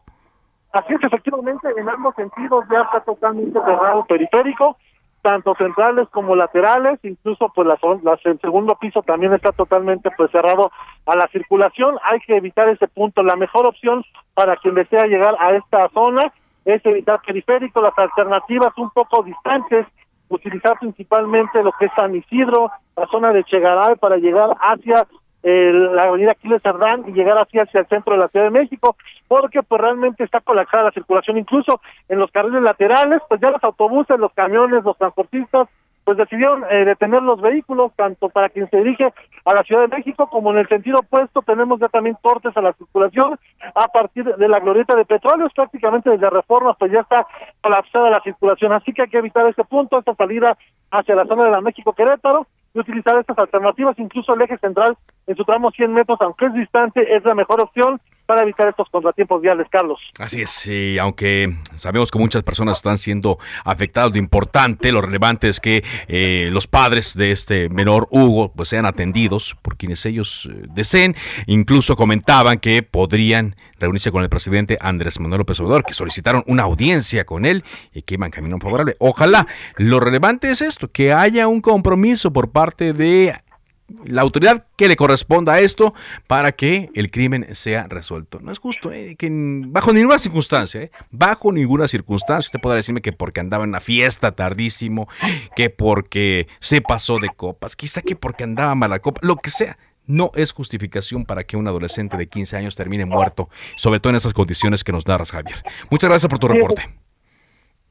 [0.72, 4.76] Así es, efectivamente, en ambos sentidos ya está totalmente cerrado periférico
[5.28, 7.78] tanto centrales como laterales, incluso pues las,
[8.24, 10.72] el segundo piso también está totalmente pues cerrado
[11.04, 15.36] a la circulación, hay que evitar ese punto, la mejor opción para quien desea llegar
[15.38, 16.32] a esta zona
[16.64, 19.86] es evitar periférico, las alternativas un poco distantes,
[20.30, 25.06] utilizar principalmente lo que es San Isidro, la zona de Chegaray para llegar hacia
[25.42, 28.96] la avenida Aquiles Cerdán y llegar así hacia el centro de la Ciudad de México,
[29.28, 33.62] porque pues realmente está colapsada la circulación, incluso en los carriles laterales, pues ya los
[33.62, 35.68] autobuses, los camiones, los transportistas,
[36.08, 39.12] pues decidieron eh, detener los vehículos, tanto para quien se dirige
[39.44, 42.62] a la Ciudad de México como en el sentido opuesto tenemos ya también cortes a
[42.62, 43.38] la circulación
[43.74, 47.26] a partir de la glorieta de petróleos, prácticamente desde Reforma pues ya está
[47.60, 50.56] colapsada la circulación, así que hay que evitar este punto, esta salida
[50.90, 54.96] hacia la zona de la México Querétaro, y utilizar estas alternativas, incluso el eje central
[55.26, 58.90] en su tramo 100 metros, aunque es distante, es la mejor opción para evitar estos
[58.90, 59.98] contratiempos viales, Carlos.
[60.18, 65.48] Así es, y aunque sabemos que muchas personas están siendo afectadas, lo importante, lo relevante
[65.48, 70.46] es que eh, los padres de este menor Hugo pues sean atendidos por quienes ellos
[70.52, 71.16] eh, deseen.
[71.46, 76.64] Incluso comentaban que podrían reunirse con el presidente Andrés Manuel López Obrador, que solicitaron una
[76.64, 77.64] audiencia con él
[77.94, 78.96] y que iban camino favorable.
[78.98, 79.46] Ojalá,
[79.78, 83.40] lo relevante es esto, que haya un compromiso por parte de
[84.04, 85.94] la autoridad que le corresponda a esto
[86.26, 88.38] para que el crimen sea resuelto.
[88.40, 93.00] No es justo eh, que bajo ninguna circunstancia, eh, bajo ninguna circunstancia, usted podrá decirme
[93.00, 95.08] que porque andaba en una fiesta tardísimo,
[95.56, 99.78] que porque se pasó de copas, quizá que porque andaba mala copa, lo que sea.
[100.06, 104.16] No es justificación para que un adolescente de 15 años termine muerto, sobre todo en
[104.16, 105.62] esas condiciones que nos narras, Javier.
[105.90, 106.82] Muchas gracias por tu reporte.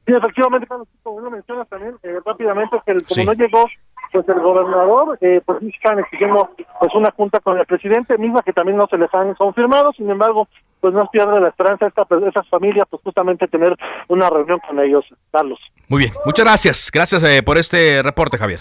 [0.08, 0.66] Sí, efectivamente,
[1.02, 3.66] como lo mencionas también eh, rápidamente, que como no llegó
[4.12, 8.52] pues el gobernador, eh, pues están exigiendo pues una junta con el presidente, misma que
[8.52, 10.48] también no se les han confirmado, sin embargo,
[10.80, 13.76] pues no pierde la esperanza esta, pues, esas familias, pues justamente tener
[14.08, 15.58] una reunión con ellos, Carlos.
[15.88, 18.60] Muy bien, muchas gracias, gracias eh, por este reporte, Javier.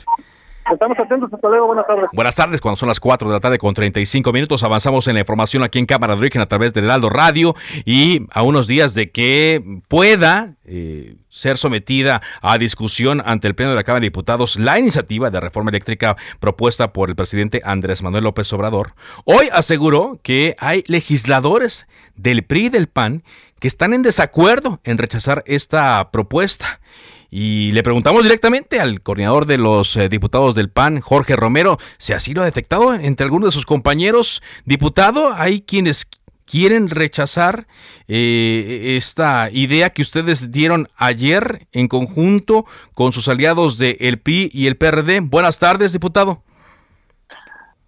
[0.71, 2.10] Estamos atentos, hasta luego, buenas tardes.
[2.12, 5.21] Buenas tardes, cuando son las 4 de la tarde con 35 minutos, avanzamos en la
[5.21, 8.93] información aquí en Cámara de Origen a través de Heraldo Radio y a unos días
[8.93, 14.08] de que pueda eh, ser sometida a discusión ante el Pleno de la Cámara de
[14.08, 19.47] Diputados la iniciativa de reforma eléctrica propuesta por el presidente Andrés Manuel López Obrador, hoy
[19.53, 23.23] aseguró que hay legisladores del PRI y del PAN
[23.60, 26.82] que están en desacuerdo en rechazar esta propuesta.
[27.30, 32.13] Y le preguntamos directamente al coordinador de los eh, diputados del PAN, Jorge Romero, si
[32.13, 35.34] así lo ha detectado entre algunos de sus compañeros diputados.
[35.36, 36.08] Hay quienes
[36.46, 37.68] quieren rechazar
[38.08, 44.50] eh, esta idea que ustedes dieron ayer en conjunto con sus aliados del el PRI
[44.54, 45.20] y el PRD.
[45.20, 46.42] Buenas tardes, diputado.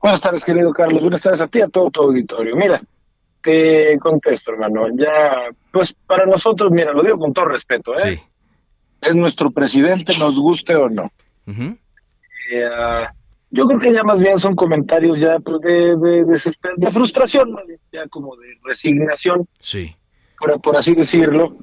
[0.01, 1.01] Buenas tardes, querido Carlos.
[1.01, 2.57] Buenas tardes a ti y a todo tu auditorio.
[2.57, 2.81] Mira,
[3.41, 4.87] te contesto, hermano.
[4.95, 8.01] Ya, pues para nosotros, mira, lo digo con todo respeto, ¿eh?
[8.03, 8.21] Sí
[9.01, 11.11] es nuestro presidente, nos guste o no.
[12.51, 13.05] Eh,
[13.51, 17.55] yo creo que ya más bien son comentarios ya pues, de, de, frustración,
[17.91, 19.95] ya como de resignación, sí.
[20.37, 21.57] por, por así decirlo,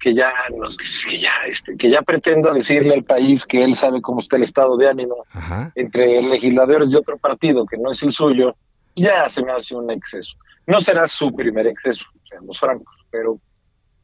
[0.00, 4.00] que ya nos, que ya este, que ya pretenda decirle al país que él sabe
[4.00, 5.26] cómo está el estado de ánimo
[5.74, 8.56] entre legisladores de otro partido que no es el suyo,
[8.96, 10.36] ya se me hace un exceso.
[10.66, 13.38] No será su primer exceso, seamos francos, pero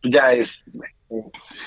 [0.02, 0.62] ya es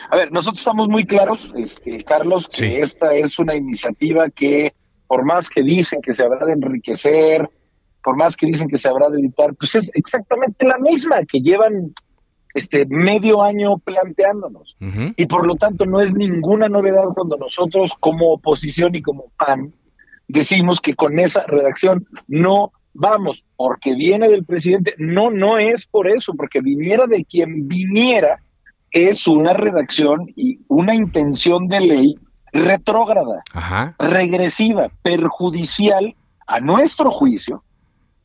[0.10, 4.74] a ver, nosotros estamos muy claros, este, Carlos, que esta es una iniciativa que,
[5.08, 7.50] por más que dicen que se habrá de enriquecer,
[8.04, 11.40] por más que dicen que se habrá de editar, pues es exactamente la misma que
[11.40, 11.94] llevan
[12.54, 14.76] este medio año planteándonos.
[15.16, 19.74] Y por lo tanto no es ninguna novedad cuando nosotros como oposición y como PAN
[20.28, 24.96] decimos que con esa redacción no vamos, porque viene del presidente.
[24.98, 28.42] No, no es por eso, porque viniera de quien viniera,
[28.92, 32.16] es una redacción y una intención de ley
[32.52, 33.44] retrógrada,
[34.00, 36.16] regresiva, perjudicial
[36.48, 37.64] a nuestro juicio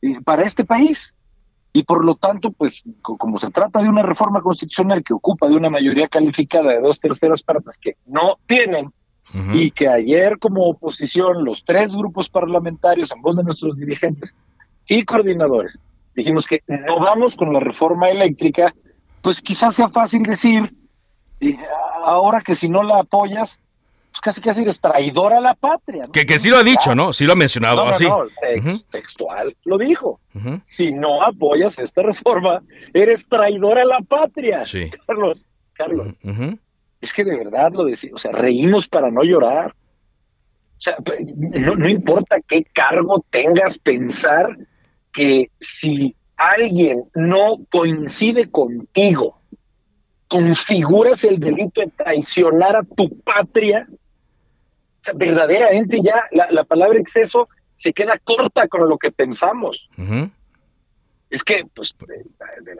[0.01, 1.13] eh, para este país.
[1.73, 5.57] Y por lo tanto, pues como se trata de una reforma constitucional que ocupa de
[5.57, 8.91] una mayoría calificada de dos terceras partes que no tienen,
[9.53, 14.35] y que ayer como oposición los tres grupos parlamentarios, en voz de nuestros dirigentes
[14.87, 15.77] y coordinadores,
[16.15, 18.73] dijimos que no vamos con la reforma eléctrica
[19.25, 20.71] pues quizás sea fácil decir
[22.05, 23.59] ahora que si no la apoyas,
[24.11, 26.07] pues casi casi eres traidor a la patria.
[26.13, 27.11] Que, que sí lo ha dicho, ¿no?
[27.11, 28.07] Sí lo ha mencionado así.
[28.91, 30.19] Textual lo dijo.
[30.63, 32.61] Si no apoyas esta reforma,
[32.93, 34.63] eres traidor a la patria.
[34.63, 34.91] Sí.
[35.07, 36.15] Carlos, Carlos.
[37.01, 39.73] Es que de verdad lo decimos, o sea, reímos para no llorar.
[40.77, 40.97] O sea,
[41.35, 44.55] no, no importa qué cargo tengas, pensar
[45.11, 49.39] que si alguien no coincide contigo,
[50.27, 53.87] configuras el delito de traicionar a tu patria,
[55.13, 59.89] verdaderamente ya la, palabra exceso se queda corta con lo que pensamos.
[61.29, 61.95] Es que, pues,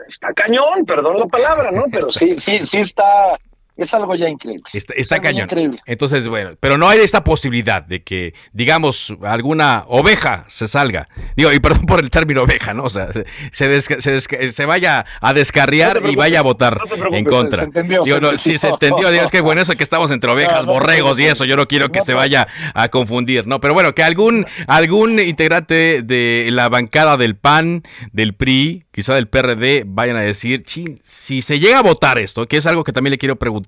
[0.08, 1.86] está cañón, perdón la palabra, ¿no?
[1.92, 3.38] Pero sí, sí, sí está,
[3.78, 4.64] es algo ya increíble.
[4.74, 5.50] Está, cañón.
[5.86, 11.10] Entonces, bueno, pero no hay esta posibilidad de que, digamos, alguna oveja se salga.
[11.36, 12.86] Digo, y perdón por el término oveja, ¿no?
[12.86, 13.10] O sea,
[13.52, 16.80] se, se, vaya a descarriar y vaya a votar
[17.12, 17.60] en contra.
[17.60, 18.04] Se entendió.
[18.04, 19.12] Digo, no, sí, se entendió.
[19.12, 21.90] Digo, es que bueno, eso que estamos entre ovejas, borregos y eso, yo no quiero
[21.90, 23.60] que se vaya a confundir, ¿no?
[23.60, 29.28] Pero bueno, que algún, algún integrante de la bancada del PAN, del PRI, quizá del
[29.28, 30.64] PRD, vayan a decir,
[31.04, 33.65] si se llega a votar esto, que es algo que también le quiero preguntar,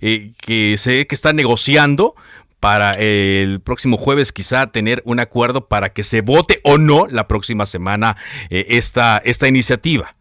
[0.00, 2.14] eh, que sé que está negociando
[2.60, 7.28] para el próximo jueves quizá tener un acuerdo para que se vote o no la
[7.28, 8.16] próxima semana
[8.50, 10.16] eh, esta, esta iniciativa.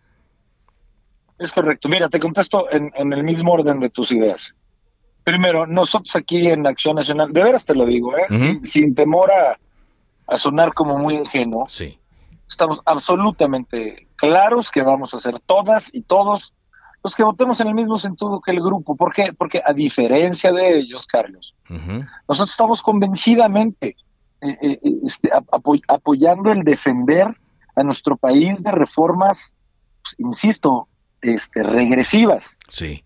[1.40, 1.90] Es correcto.
[1.90, 4.56] Mira, te contesto en, el mismo orden de tus ideas.
[5.24, 8.60] Primero, nosotros aquí en Acción Nacional, de veras te lo digo, ¿eh?
[8.64, 9.58] sin, temor a,
[10.28, 11.98] a, sonar como muy ingenuo, sí.
[12.48, 16.54] estamos absolutamente claros que vamos a ser todas y todos
[17.06, 18.96] los que votemos en el mismo sentido que el grupo.
[18.96, 19.32] ¿Por qué?
[19.32, 21.54] Porque a diferencia de ellos, Carlos,
[22.28, 23.96] nosotros estamos convencidamente
[24.42, 25.30] eh, eh, este,
[25.88, 27.28] apoyando el defender
[27.76, 29.54] a nuestro país de reformas,
[30.02, 30.88] pues, insisto,
[31.22, 32.58] este, regresivas.
[32.70, 33.04] Sí.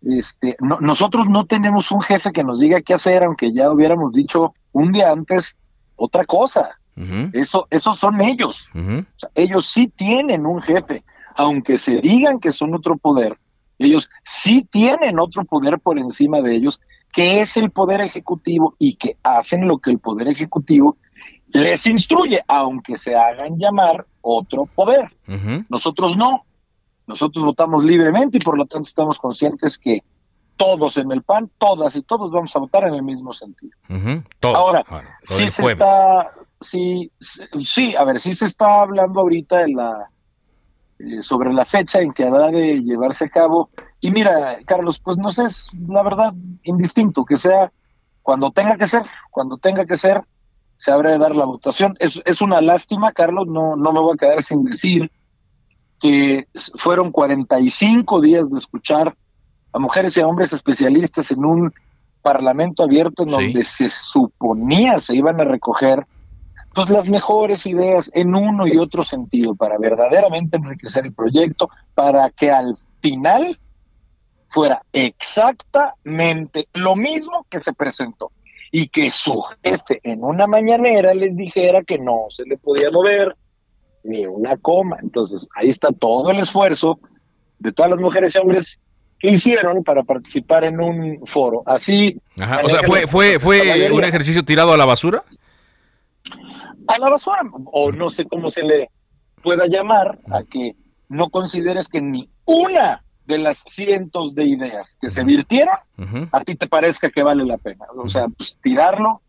[0.00, 4.54] Este, nosotros no tenemos un jefe que nos diga qué hacer, aunque ya hubiéramos dicho
[4.70, 5.56] un día antes
[5.96, 6.76] otra cosa.
[7.32, 8.70] Eso, esos son ellos.
[9.34, 11.02] ellos sí tienen un jefe,
[11.34, 13.39] aunque se digan que son otro poder.
[13.80, 18.96] Ellos sí tienen otro poder por encima de ellos, que es el poder ejecutivo y
[18.96, 20.98] que hacen lo que el poder ejecutivo
[21.48, 25.10] les instruye, aunque se hagan llamar otro poder.
[25.70, 26.44] Nosotros no.
[27.06, 30.04] Nosotros votamos libremente y por lo tanto estamos conscientes que
[30.56, 33.72] todos en el PAN, todas y todos vamos a votar en el mismo sentido.
[34.42, 34.84] Ahora,
[35.22, 37.10] si se está, sí,
[37.58, 40.10] sí, a ver, sí se está hablando ahorita en la,
[41.00, 43.70] eh, sobre la fecha en que habrá de llevarse a cabo.
[44.00, 47.72] Y mira, Carlos, pues no sé, es la verdad indistinto, que sea
[48.22, 50.22] cuando tenga que ser, cuando tenga que ser,
[50.76, 51.94] se habrá de dar la votación.
[51.98, 55.10] Es, es una lástima, Carlos, no, no me voy a quedar sin decir
[55.98, 59.14] que fueron 45 días de escuchar
[59.72, 61.72] a mujeres y a hombres especialistas en un
[62.22, 66.06] parlamento abierto en donde se suponía se iban a recoger
[66.74, 72.30] pues las mejores ideas en uno y otro sentido para verdaderamente enriquecer el proyecto, para
[72.30, 73.58] que al final
[74.48, 78.32] fuera exactamente lo mismo que se presentó
[78.72, 83.36] y que su jefe en una mañanera les dijera que no se le podía mover
[84.04, 84.98] ni una coma.
[85.02, 87.00] Entonces ahí está todo el esfuerzo
[87.58, 88.78] de todas las mujeres y hombres
[89.18, 91.62] que hicieron para participar en un foro.
[91.66, 92.20] Así.
[92.64, 95.24] O sea, fue, fue, fue un ejercicio tirado a la basura
[96.86, 98.90] a la basura, o no sé cómo se le
[99.42, 100.76] pueda llamar, a que
[101.08, 105.76] no consideres que ni una de las cientos de ideas que se virtieron,
[106.32, 107.86] a ti te parezca que vale la pena.
[107.96, 109.20] O sea, pues tirarlo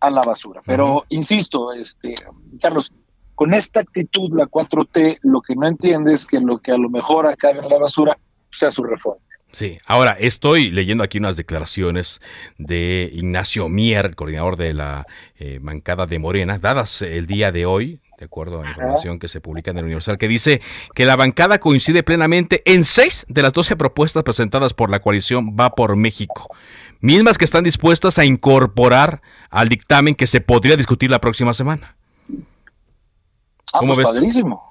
[0.00, 0.62] a la basura.
[0.64, 2.14] Pero, insisto, este,
[2.60, 2.92] Carlos,
[3.34, 6.90] con esta actitud, la 4T, lo que no entiende es que lo que a lo
[6.90, 8.18] mejor acabe en la basura
[8.50, 9.22] sea su reforma.
[9.52, 12.20] Sí, ahora estoy leyendo aquí unas declaraciones
[12.56, 15.06] de Ignacio Mier, coordinador de la
[15.38, 19.26] eh, bancada de Morena, dadas el día de hoy, de acuerdo a la información que
[19.26, 20.60] se publica en el Universal, que dice
[20.94, 25.56] que la bancada coincide plenamente en seis de las doce propuestas presentadas por la coalición
[25.58, 26.48] Va por México,
[27.00, 29.20] mismas que están dispuestas a incorporar
[29.50, 31.96] al dictamen que se podría discutir la próxima semana.
[33.72, 34.14] Ah, ¿Cómo pues ves?
[34.14, 34.69] Padrísimo.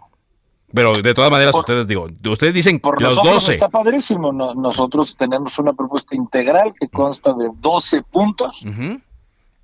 [0.74, 3.53] Pero de todas maneras, ustedes digo, ustedes dicen Por los 12.
[3.53, 4.32] Está padrísimo.
[4.32, 8.63] nosotros tenemos una propuesta integral que consta de 12 puntos.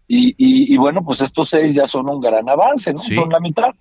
[0.07, 2.99] y, bueno, pues estos seis ya son un gran avance, ¿no?
[3.01, 3.73] Son la mitad.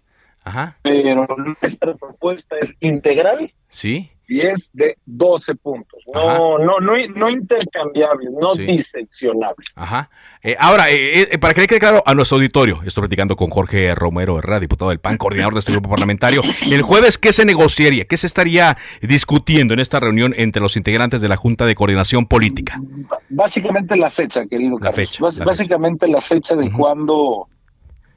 [0.44, 0.76] Ajá.
[0.82, 3.52] Pero nuestra propuesta es integral.
[3.68, 4.10] Sí.
[4.28, 6.02] Y es de 12 puntos.
[6.12, 9.64] No, no, no, no intercambiable, no diseccionable.
[9.74, 10.10] Ajá.
[10.42, 13.48] Eh, ahora, eh, eh, para que le quede claro a nuestro auditorio, estoy platicando con
[13.48, 16.42] Jorge Romero Herrera, diputado del PAN, coordinador de este grupo parlamentario.
[16.70, 18.04] El jueves, ¿qué se negociaría?
[18.04, 22.26] ¿Qué se estaría discutiendo en esta reunión entre los integrantes de la Junta de Coordinación
[22.26, 22.78] Política?
[23.30, 25.22] Básicamente la fecha, querido La fecha.
[25.22, 27.48] Básicamente la fecha de cuándo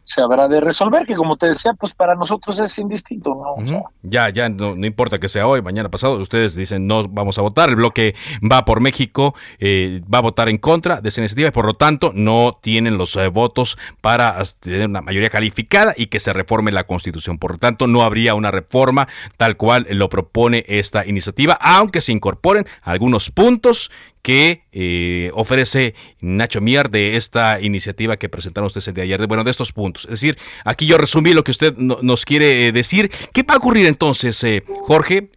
[0.07, 3.83] se habrá de resolver, que como te decía, pues para nosotros es indistinto, ¿no?
[4.03, 7.41] ya, ya, no, no, importa que sea hoy, mañana pasado, ustedes dicen no vamos a
[7.41, 8.15] votar, el bloque
[8.49, 11.73] va por México, eh, va a votar en contra de esa iniciativa y por lo
[11.73, 16.71] tanto no tienen los eh, votos para tener una mayoría calificada y que se reforme
[16.71, 17.37] la constitución.
[17.37, 22.13] Por lo tanto, no habría una reforma tal cual lo propone esta iniciativa, aunque se
[22.13, 23.91] incorporen algunos puntos
[24.27, 29.45] que eh, ofrece Nacho Mier de esta iniciativa que presentaron ustedes el día ayer, bueno,
[29.45, 30.03] de estos puntos.
[30.03, 33.09] Es decir, aquí yo resumí lo que usted nos quiere eh, decir.
[33.31, 35.29] ¿Qué va a ocurrir entonces, eh, Jorge,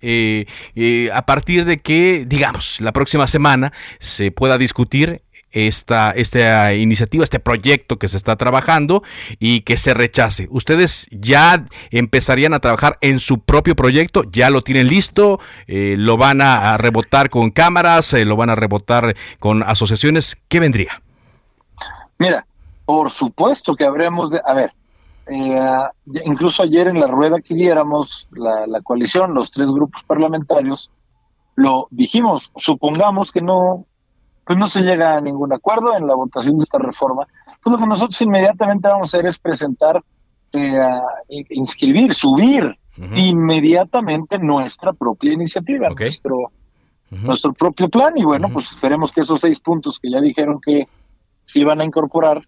[1.12, 5.22] a partir de que, digamos, la próxima semana se pueda discutir
[5.52, 9.02] esta, esta iniciativa, este proyecto que se está trabajando
[9.38, 10.48] y que se rechace.
[10.50, 14.22] ¿Ustedes ya empezarían a trabajar en su propio proyecto?
[14.30, 15.40] ¿Ya lo tienen listo?
[15.66, 18.14] Eh, ¿Lo van a, rebotar con cámaras?
[18.14, 20.36] Eh, ¿Lo van a rebotar con asociaciones?
[20.48, 21.02] ¿Qué vendría?
[22.18, 22.46] Mira,
[22.84, 24.40] por supuesto que habremos de...
[24.44, 24.72] A ver,
[25.26, 30.90] eh, incluso ayer en la rueda que diéramos, la, la coalición, los tres grupos parlamentarios,
[31.56, 33.86] lo dijimos, supongamos que no
[34.50, 37.24] pues no se llega a ningún acuerdo en la votación de esta reforma,
[37.62, 40.02] pues lo que nosotros inmediatamente vamos a hacer es presentar,
[40.52, 40.76] eh,
[41.50, 42.76] inscribir, subir
[43.14, 46.50] inmediatamente nuestra propia iniciativa, nuestro,
[47.10, 50.88] nuestro propio plan y bueno, pues esperemos que esos seis puntos que ya dijeron que
[51.44, 52.42] se iban a incorporar,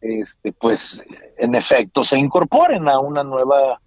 [0.00, 1.02] este, pues
[1.36, 3.80] en efecto se incorporen a una nueva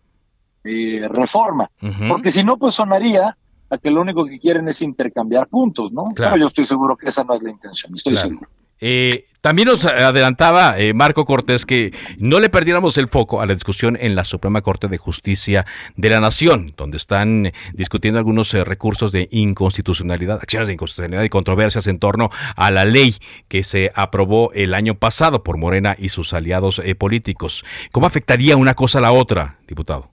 [0.66, 1.72] eh, reforma,
[2.10, 3.38] porque si no, pues sonaría
[3.70, 6.06] a que lo único que quieren es intercambiar puntos, ¿no?
[6.16, 6.34] Claro.
[6.34, 8.48] Pero yo estoy seguro que esa no es la intención, estoy seguro.
[8.80, 13.54] Eh, también nos adelantaba eh, Marco Cortés que no le perdiéramos el foco a la
[13.54, 15.66] discusión en la Suprema Corte de Justicia
[15.96, 21.30] de la Nación, donde están discutiendo algunos eh, recursos de inconstitucionalidad, acciones de inconstitucionalidad y
[21.30, 23.16] controversias en torno a la ley
[23.48, 27.64] que se aprobó el año pasado por Morena y sus aliados políticos.
[27.92, 30.10] ¿Cómo afectaría una cosa a la otra, diputado?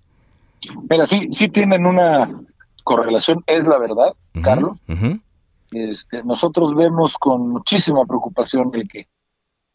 [0.88, 2.30] Mira, sí, sí tienen una
[2.84, 4.78] correlación es la verdad, Carlos.
[5.72, 9.08] este, nosotros vemos con muchísima preocupación el que,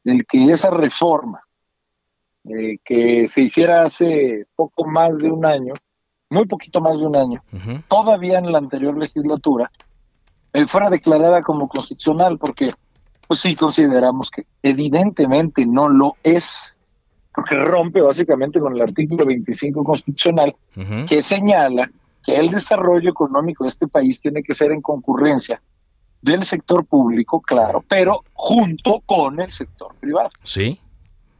[0.05, 1.43] el que esa reforma
[2.45, 5.73] eh, que se hiciera hace poco más de un año,
[6.29, 7.43] muy poquito más de un año,
[7.89, 9.69] todavía en la anterior legislatura,
[10.53, 12.73] eh, fuera declarada como constitucional, porque
[13.27, 16.77] pues sí consideramos que evidentemente no lo es,
[17.35, 20.55] porque rompe básicamente con el artículo 25 constitucional,
[21.07, 21.91] que señala
[22.23, 25.61] que el desarrollo económico de este país tiene que ser en concurrencia
[26.21, 30.29] del sector público, claro, pero junto con el sector privado.
[30.43, 30.79] Sí.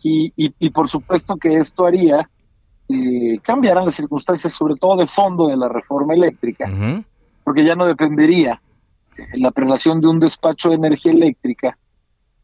[0.01, 2.29] Y, y, por supuesto que esto haría
[2.87, 6.71] eh, cambiaran las circunstancias, sobre todo de fondo de la reforma eléctrica,
[7.43, 8.61] porque ya no dependería
[9.33, 11.77] la prelación de un despacho de energía eléctrica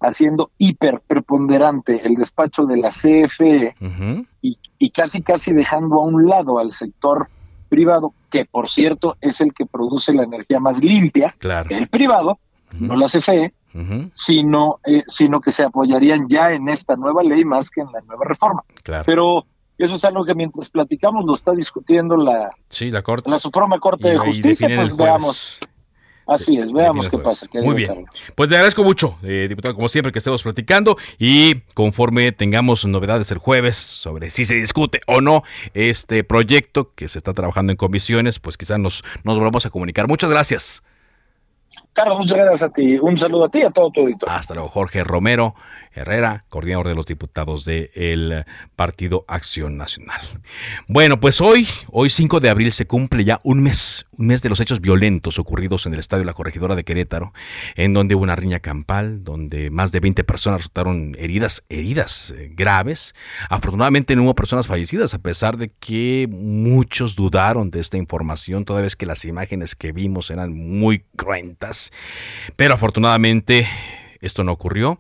[0.01, 3.75] haciendo hiper preponderante el despacho de la CFE
[4.41, 7.29] y, y, casi casi dejando a un lado al sector
[7.65, 11.35] privado, que por cierto es el que produce la energía más limpia,
[11.69, 12.39] el privado,
[12.79, 13.53] no la CFE,
[14.13, 18.01] sino, eh, sino que se apoyarían ya en esta nueva ley más que en la
[18.01, 18.63] nueva reforma.
[19.05, 19.45] Pero
[19.77, 23.29] eso es algo que mientras platicamos lo está discutiendo la, sí, la, corte.
[23.29, 25.59] la Suprema Corte de Justicia, pues veamos
[26.27, 27.45] Así es, veamos qué pasa.
[27.53, 28.05] Muy bien.
[28.33, 33.29] Pues le agradezco mucho, eh, diputado, como siempre, que estemos platicando y conforme tengamos novedades
[33.31, 37.77] el jueves sobre si se discute o no este proyecto que se está trabajando en
[37.77, 40.07] comisiones, pues quizás nos, nos volvamos a comunicar.
[40.07, 40.83] Muchas gracias.
[41.93, 42.97] Carlos, muchas gracias a ti.
[42.99, 44.33] Un saludo a ti y a todo tu auditorio.
[44.33, 45.55] Hasta luego, Jorge Romero
[45.95, 50.21] Herrera, coordinador de los diputados del Partido Acción Nacional.
[50.87, 54.49] Bueno, pues hoy, hoy 5 de abril, se cumple ya un mes, un mes de
[54.49, 57.33] los hechos violentos ocurridos en el Estadio La Corregidora de Querétaro,
[57.75, 62.51] en donde hubo una riña campal, donde más de 20 personas resultaron heridas, heridas eh,
[62.53, 63.15] graves.
[63.49, 68.81] Afortunadamente no hubo personas fallecidas, a pesar de que muchos dudaron de esta información, toda
[68.81, 71.91] vez que las imágenes que vimos eran muy cruentas.
[72.57, 73.67] Pero afortunadamente
[74.21, 74.99] esto no ocurrió.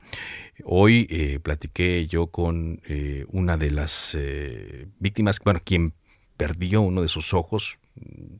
[0.63, 5.93] Hoy eh, platiqué yo con eh, una de las eh, víctimas, bueno, quien
[6.37, 7.77] perdió uno de sus ojos,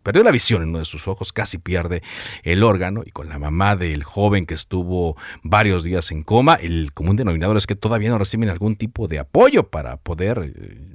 [0.02, 2.04] perdió la visión en uno de sus ojos, casi pierde
[2.44, 6.94] el órgano, y con la mamá del joven que estuvo varios días en coma, el
[6.94, 10.54] común denominador es que todavía no reciben algún tipo de apoyo para poder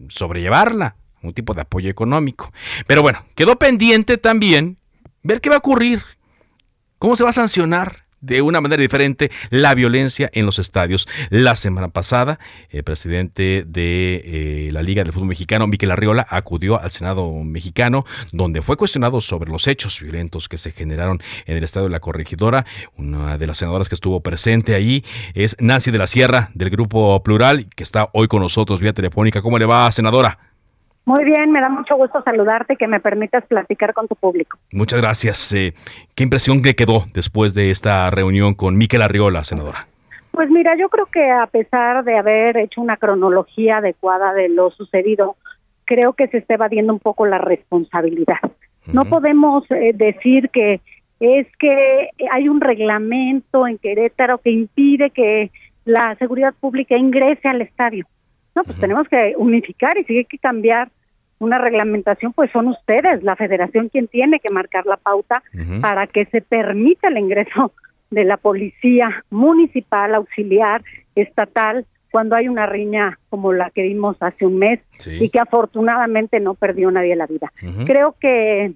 [0.08, 2.52] sobrellevarla, un tipo de apoyo económico.
[2.86, 4.78] Pero bueno, quedó pendiente también
[5.22, 6.02] ver qué va a ocurrir,
[6.98, 11.08] cómo se va a sancionar de una manera diferente la violencia en los estadios.
[11.30, 12.38] La semana pasada,
[12.70, 18.04] el presidente de eh, la Liga del Fútbol Mexicano, Miquel Arriola, acudió al Senado mexicano,
[18.32, 22.00] donde fue cuestionado sobre los hechos violentos que se generaron en el estadio de la
[22.00, 22.66] Corregidora.
[22.96, 25.04] Una de las senadoras que estuvo presente ahí
[25.34, 29.42] es Nancy de la Sierra, del Grupo Plural, que está hoy con nosotros vía telefónica.
[29.42, 30.49] ¿Cómo le va, senadora?
[31.04, 34.58] Muy bien, me da mucho gusto saludarte y que me permitas platicar con tu público.
[34.72, 35.52] Muchas gracias.
[35.52, 35.74] Eh,
[36.14, 39.88] ¿Qué impresión le quedó después de esta reunión con Miquel Arriola, senadora?
[40.30, 44.70] Pues mira, yo creo que a pesar de haber hecho una cronología adecuada de lo
[44.70, 45.36] sucedido,
[45.84, 48.38] creo que se está evadiendo un poco la responsabilidad.
[48.92, 50.80] No podemos eh, decir que
[51.20, 55.50] es que hay un reglamento en Querétaro que impide que
[55.84, 58.06] la seguridad pública ingrese al estadio.
[58.54, 60.90] No, pues tenemos que unificar y si hay que cambiar
[61.38, 65.42] una reglamentación, pues son ustedes, la federación, quien tiene que marcar la pauta
[65.80, 67.72] para que se permita el ingreso
[68.10, 70.82] de la policía municipal, auxiliar,
[71.14, 76.40] estatal, cuando hay una riña como la que vimos hace un mes y que afortunadamente
[76.40, 77.52] no perdió nadie la vida.
[77.86, 78.72] Creo que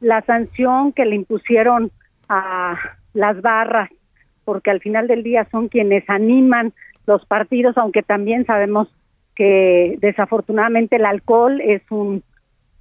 [0.00, 1.90] la sanción que le impusieron
[2.28, 2.78] a
[3.12, 3.90] las barras,
[4.44, 6.72] porque al final del día son quienes animan
[7.06, 8.88] los partidos, aunque también sabemos
[9.36, 12.24] que desafortunadamente el alcohol es un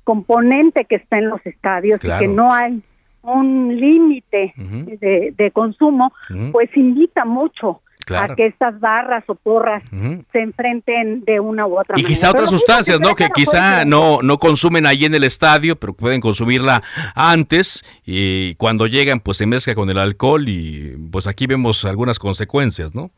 [0.03, 2.81] componente que está en los estadios y que no hay
[3.21, 6.13] un límite de, consumo,
[6.51, 7.81] pues invita mucho
[8.15, 9.83] a que estas barras o porras
[10.31, 12.07] se enfrenten de una u otra y manera.
[12.07, 13.15] quizá otras sustancias, ¿no?
[13.15, 16.83] Que quizá no, no consumen ahí en el estadio, pero pueden consumirla
[17.15, 22.19] antes y cuando llegan pues se mezcla con el alcohol y pues aquí vemos algunas
[22.19, 23.09] consecuencias, ¿no?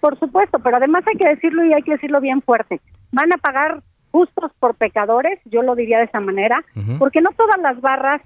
[0.00, 2.80] Por supuesto, pero además hay que decirlo y hay que decirlo bien fuerte.
[3.12, 6.64] Van a pagar justos por pecadores, yo lo diría de esa manera,
[6.98, 8.22] porque no todas las barras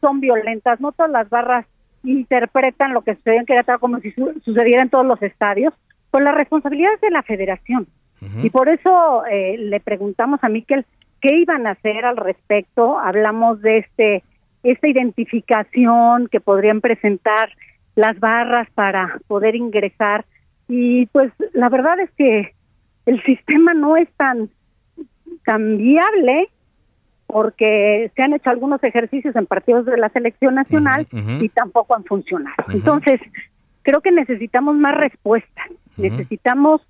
[0.00, 1.66] son violentas, no todas las barras
[2.04, 4.12] interpretan lo que sucede en Querétaro como si
[4.44, 5.72] sucediera en todos los estadios,
[6.10, 7.86] pues la responsabilidad es de la federación.
[8.42, 10.86] Y por eso eh, le preguntamos a Miquel
[11.20, 12.98] qué iban a hacer al respecto.
[12.98, 14.22] Hablamos de este
[14.62, 17.50] esta identificación que podrían presentar
[17.96, 20.24] las barras para poder ingresar
[20.68, 22.54] y pues la verdad es que
[23.06, 24.48] el sistema no es tan
[25.42, 26.48] cambiable
[27.26, 31.06] porque se han hecho algunos ejercicios en partidos de la selección nacional
[31.40, 32.64] y tampoco han funcionado.
[32.72, 33.20] Entonces,
[33.82, 35.66] creo que necesitamos más respuestas.
[35.96, 36.80] Necesitamos,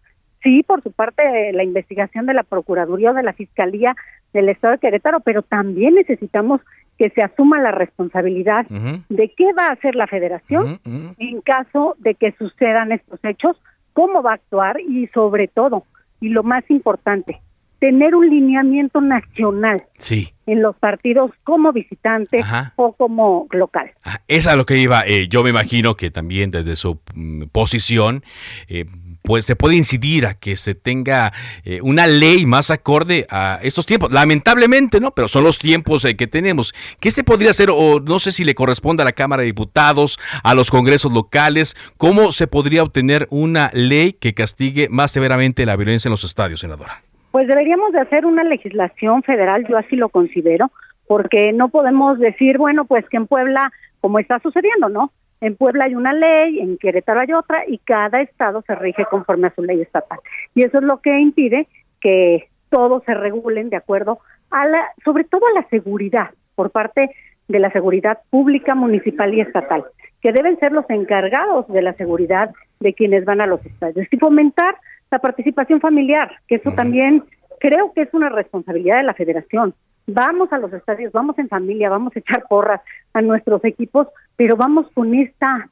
[0.43, 3.97] sí, por su parte, la investigación de la Procuraduría o de la Fiscalía
[4.33, 6.61] del Estado de Querétaro, pero también necesitamos
[6.99, 12.15] que se asuma la responsabilidad de qué va a hacer la federación en caso de
[12.15, 13.57] que sucedan estos hechos,
[13.93, 15.85] cómo va a actuar y sobre todo,
[16.21, 17.41] y lo más importante,
[17.85, 20.33] tener un lineamiento nacional sí.
[20.47, 22.43] en los partidos como visitante
[22.77, 23.91] o como local.
[24.05, 27.45] Ah, esa es lo que iba, eh, yo me imagino que también desde su mm,
[27.53, 28.23] posición
[28.69, 28.87] eh,
[29.25, 31.33] pues se puede incidir a que se tenga
[31.65, 34.13] eh, una ley más acorde a estos tiempos.
[34.13, 35.13] Lamentablemente, ¿no?
[35.13, 36.75] Pero son los tiempos eh, que tenemos.
[37.01, 37.71] ¿Qué se podría hacer?
[37.75, 41.75] O no sé si le corresponde a la Cámara de Diputados, a los congresos locales.
[41.97, 46.61] ¿Cómo se podría obtener una ley que castigue más severamente la violencia en los estadios,
[46.61, 47.03] senadora?
[47.31, 50.71] Pues deberíamos de hacer una legislación federal, yo así lo considero,
[51.07, 53.73] porque no podemos decir, bueno, pues que en Puebla,
[54.03, 55.13] como está sucediendo, ¿no?
[55.45, 59.49] En Puebla hay una ley, en Querétaro hay otra y cada estado se rige conforme
[59.49, 60.19] a su ley estatal.
[60.55, 61.69] Y eso es lo que impide
[62.01, 64.21] que todos se regulen de acuerdo
[64.51, 67.11] a la, sobre todo a la seguridad por parte
[67.47, 69.85] de la seguridad pública, municipal y estatal,
[70.23, 74.07] que deben ser los encargados de la seguridad de quienes van a los estadios.
[74.11, 74.77] Y fomentar
[75.11, 77.23] la participación familiar, que eso también
[77.61, 79.75] creo que es una responsabilidad de la federación
[80.07, 82.81] vamos a los estadios, vamos en familia, vamos a echar porras
[83.13, 85.69] a nuestros equipos, pero vamos con esta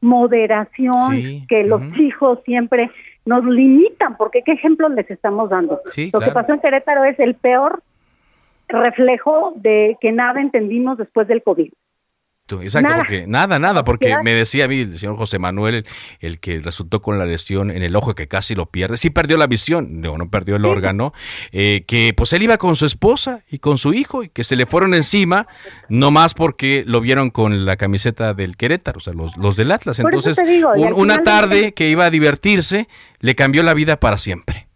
[0.00, 2.90] moderación que los hijos siempre
[3.24, 5.80] nos limitan, porque qué ejemplo les estamos dando.
[6.12, 7.82] Lo que pasó en Querétaro es el peor
[8.68, 11.72] reflejo de que nada entendimos después del COVID.
[12.48, 12.98] Exacto, nada.
[12.98, 15.84] porque nada, nada, porque me decía a mí el señor José Manuel,
[16.20, 19.36] el, que resultó con la lesión en el ojo que casi lo pierde, sí perdió
[19.36, 21.12] la visión, no, no perdió el órgano,
[21.52, 24.54] eh, que pues él iba con su esposa y con su hijo y que se
[24.54, 25.46] le fueron encima,
[25.88, 29.72] no más porque lo vieron con la camiseta del Querétaro, o sea, los, los del
[29.72, 29.98] Atlas.
[29.98, 30.40] Entonces,
[30.94, 32.88] una tarde que iba a divertirse,
[33.20, 34.68] le cambió la vida para siempre.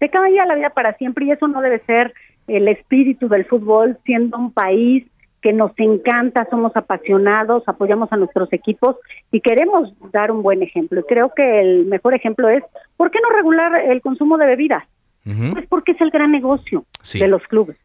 [0.00, 2.12] Se cambia la vida para siempre y eso no debe ser
[2.46, 5.04] el espíritu del fútbol, siendo un país
[5.44, 8.96] que nos encanta, somos apasionados, apoyamos a nuestros equipos
[9.30, 11.00] y queremos dar un buen ejemplo.
[11.00, 12.64] Y creo que el mejor ejemplo es,
[12.96, 14.84] ¿por qué no regular el consumo de bebidas?
[15.22, 17.76] Pues porque es el gran negocio de los clubes.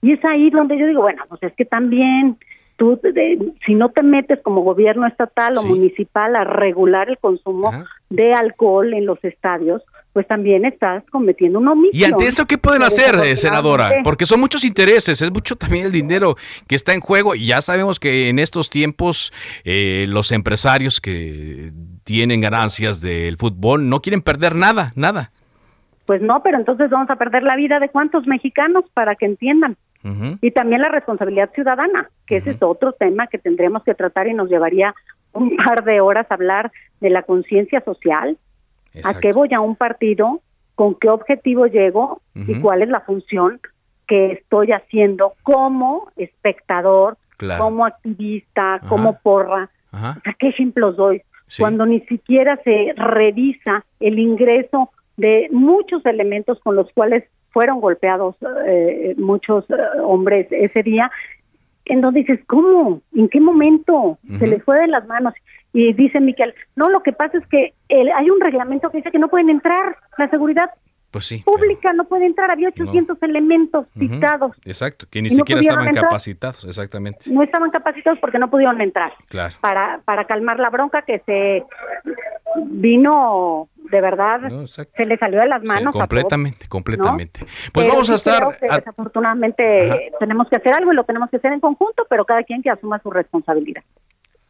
[0.00, 2.36] Y es ahí donde yo digo, bueno, pues es que también
[2.76, 3.00] tú,
[3.66, 7.72] si no te metes como gobierno estatal o municipal a regular el consumo
[8.10, 9.82] de alcohol en los estadios,
[10.12, 12.00] pues también estás cometiendo un omisión.
[12.00, 13.90] ¿Y ante eso qué pueden hacer, eh, senadora?
[14.04, 16.36] Porque son muchos intereses, es mucho también el dinero
[16.68, 19.32] que está en juego y ya sabemos que en estos tiempos
[19.64, 21.72] eh, los empresarios que
[22.04, 25.30] tienen ganancias del fútbol no quieren perder nada, nada.
[26.06, 29.76] Pues no, pero entonces vamos a perder la vida de cuántos mexicanos para que entiendan.
[30.40, 34.34] Y también la responsabilidad ciudadana, que ese es otro tema que tendremos que tratar y
[34.34, 34.92] nos llevaría
[35.32, 38.36] un par de horas hablar de la conciencia social,
[39.04, 40.40] ¿A qué voy a un partido?
[40.74, 42.20] ¿Con qué objetivo llego?
[42.34, 43.60] ¿Y cuál es la función
[44.06, 47.16] que estoy haciendo como espectador,
[47.58, 49.70] como activista, como porra?
[49.92, 51.22] ¿A qué ejemplos doy?
[51.58, 58.36] Cuando ni siquiera se revisa el ingreso de muchos elementos con los cuales fueron golpeados
[58.66, 61.10] eh, muchos eh, hombres ese día,
[61.84, 63.02] en donde dices, ¿cómo?
[63.14, 64.18] ¿En qué momento?
[64.38, 65.34] Se les fue de las manos.
[65.72, 69.18] Y dice Miquel, no, lo que pasa es que hay un reglamento que dice que
[69.18, 70.70] no pueden entrar, la seguridad
[71.10, 74.56] pues sí, pública no puede entrar, había 800 elementos citados.
[74.64, 77.30] Exacto, que ni siquiera estaban capacitados, exactamente.
[77.30, 79.12] No estaban capacitados porque no pudieron entrar.
[79.28, 79.54] Claro.
[79.60, 81.64] Para, para calmar la bronca que se
[82.64, 85.92] vino de verdad, se le salió de las manos.
[85.92, 87.40] completamente, completamente.
[87.74, 88.58] Pues vamos a estar...
[88.58, 92.62] Desafortunadamente tenemos que hacer algo y lo tenemos que hacer en conjunto, pero cada quien
[92.62, 93.82] que asuma su responsabilidad.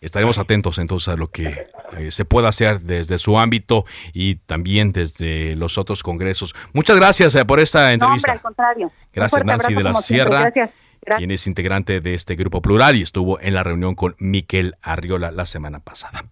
[0.03, 4.93] Estaremos atentos entonces a lo que eh, se pueda hacer desde su ámbito y también
[4.93, 6.55] desde los otros congresos.
[6.73, 8.33] Muchas gracias eh, por esta entrevista.
[8.33, 8.93] No, al contrario.
[9.13, 10.41] Gracias, Nancy de la Sierra.
[10.41, 10.71] Gracias
[11.17, 15.33] quien es integrante de este grupo plural y estuvo en la reunión con Miquel Arriola
[15.33, 16.25] la semana pasada.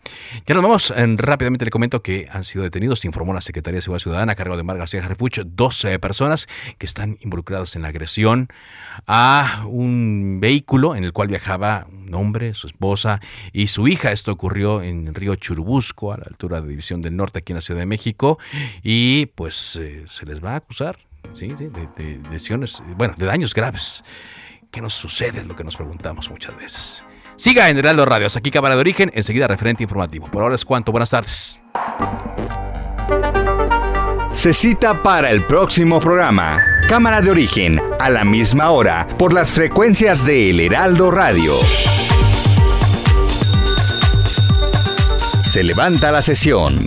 [0.47, 4.03] Ya nos vamos, rápidamente le comento que han sido detenidos, informó la Secretaría de Seguridad
[4.03, 6.49] Ciudadana a cargo de Mar García Jarpucho, 12 personas
[6.79, 8.49] que están involucradas en la agresión
[9.07, 13.21] a un vehículo en el cual viajaba un hombre, su esposa
[13.53, 14.12] y su hija.
[14.12, 17.61] Esto ocurrió en Río Churubusco, a la altura de División del Norte, aquí en la
[17.62, 18.39] Ciudad de México,
[18.83, 20.99] y pues eh, se les va a acusar
[21.35, 21.49] ¿sí?
[21.49, 24.05] de, de lesiones, bueno, de daños graves.
[24.71, 25.41] ¿Qué nos sucede?
[25.41, 27.03] Es lo que nos preguntamos muchas veces.
[27.37, 28.27] Siga en Heraldo Radio.
[28.27, 29.11] Hasta aquí Cámara de Origen.
[29.14, 30.29] Enseguida referente informativo.
[30.31, 30.93] Por ahora es cuanto.
[30.93, 31.61] Buenas tardes.
[34.33, 36.57] Se cita para el próximo programa.
[36.89, 37.81] Cámara de Origen.
[37.99, 39.09] A la misma hora.
[39.18, 41.55] Por las frecuencias de El Heraldo Radio.
[45.47, 46.87] Se levanta la sesión.